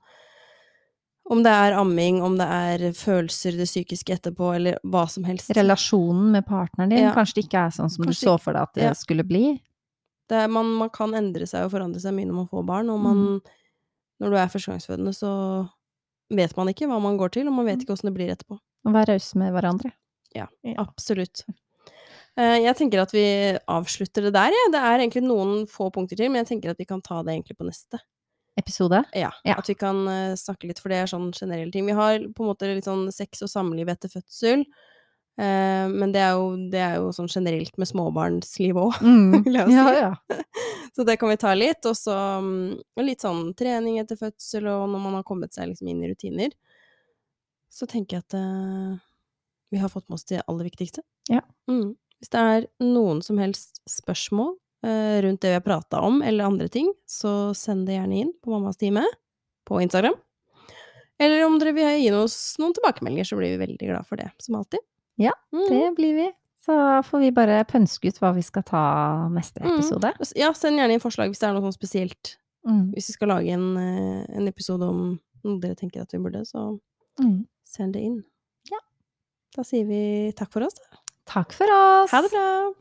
[1.30, 5.50] om det er amming, om det er følelser det psykiske etterpå, eller hva som helst.
[5.56, 7.14] relasjonen med partneren din Ja.
[7.14, 8.92] kanskje det ikke er sånn som Kanskje du så for deg at det ja.
[8.94, 9.60] skulle bli.
[10.28, 12.90] Det er, man, man kan endre seg og forandre seg mye når man får barn,
[12.90, 13.40] og man Mm.
[14.20, 15.70] Når du er førstegangsfødende, så
[16.34, 17.82] vet man ikke hva man går til, og man vet Mm.
[17.86, 18.58] ikke åssen det blir etterpå.
[18.86, 19.92] Å være rause med hverandre.
[20.34, 20.74] Ja, Ja.
[20.82, 21.44] absolutt.
[22.36, 24.72] Eh, Jeg tenker at vi avslutter det der, jeg.
[24.72, 27.32] Det er egentlig noen få punkter til, men jeg tenker at vi kan ta det
[27.34, 28.00] egentlig på neste.
[28.58, 29.04] Episode.
[29.16, 29.56] Ja, Ja.
[29.62, 31.86] At vi kan uh, snakke litt, for det er sånn generelle ting.
[31.86, 34.66] Vi har på en måte litt sånn sex og samliv etter fødsel,
[35.38, 39.44] Uh, men det er, jo, det er jo sånn generelt med småbarnsliv òg, Mm.
[39.44, 39.76] vil jeg si.
[39.76, 40.40] Ja, ja.
[40.98, 41.86] Så det kan vi ta litt.
[41.86, 42.10] Og så
[42.42, 46.10] um, litt sånn trening etter fødsel, og når man har kommet seg liksom inn i
[46.10, 46.50] rutiner.
[47.70, 48.98] Så tenker jeg at uh,
[49.70, 51.06] vi har fått med oss det aller viktigste.
[51.30, 51.44] Ja.
[51.70, 51.92] Mm.
[52.18, 56.68] Hvis det er noen som helst spørsmål rundt det vi har prata om, eller andre
[56.68, 59.02] ting, så send det gjerne inn på Mammas time
[59.66, 60.14] på Instagram.
[61.18, 64.30] Eller om dere vil gi oss noen tilbakemeldinger, så blir vi veldig glad for det,
[64.38, 64.78] som alltid.
[65.18, 65.68] Ja, Mm.
[65.68, 66.32] Det blir vi.
[66.64, 69.78] Så får vi bare pønske ut hva vi skal ta neste Mm.
[69.78, 70.12] episode.
[70.36, 72.92] Ja, send gjerne inn forslag hvis det er noe sånn spesielt Mm.
[72.92, 76.42] Hvis vi skal lage en, eh, en episode om noe dere tenker at vi burde,
[76.46, 76.78] så
[77.18, 77.46] Mm.
[77.64, 78.24] send det inn.
[78.70, 78.78] Ja.
[79.56, 80.74] Da sier vi takk for oss.
[80.74, 80.98] da.
[81.26, 82.10] Takk for oss!
[82.10, 82.72] Ha det bra!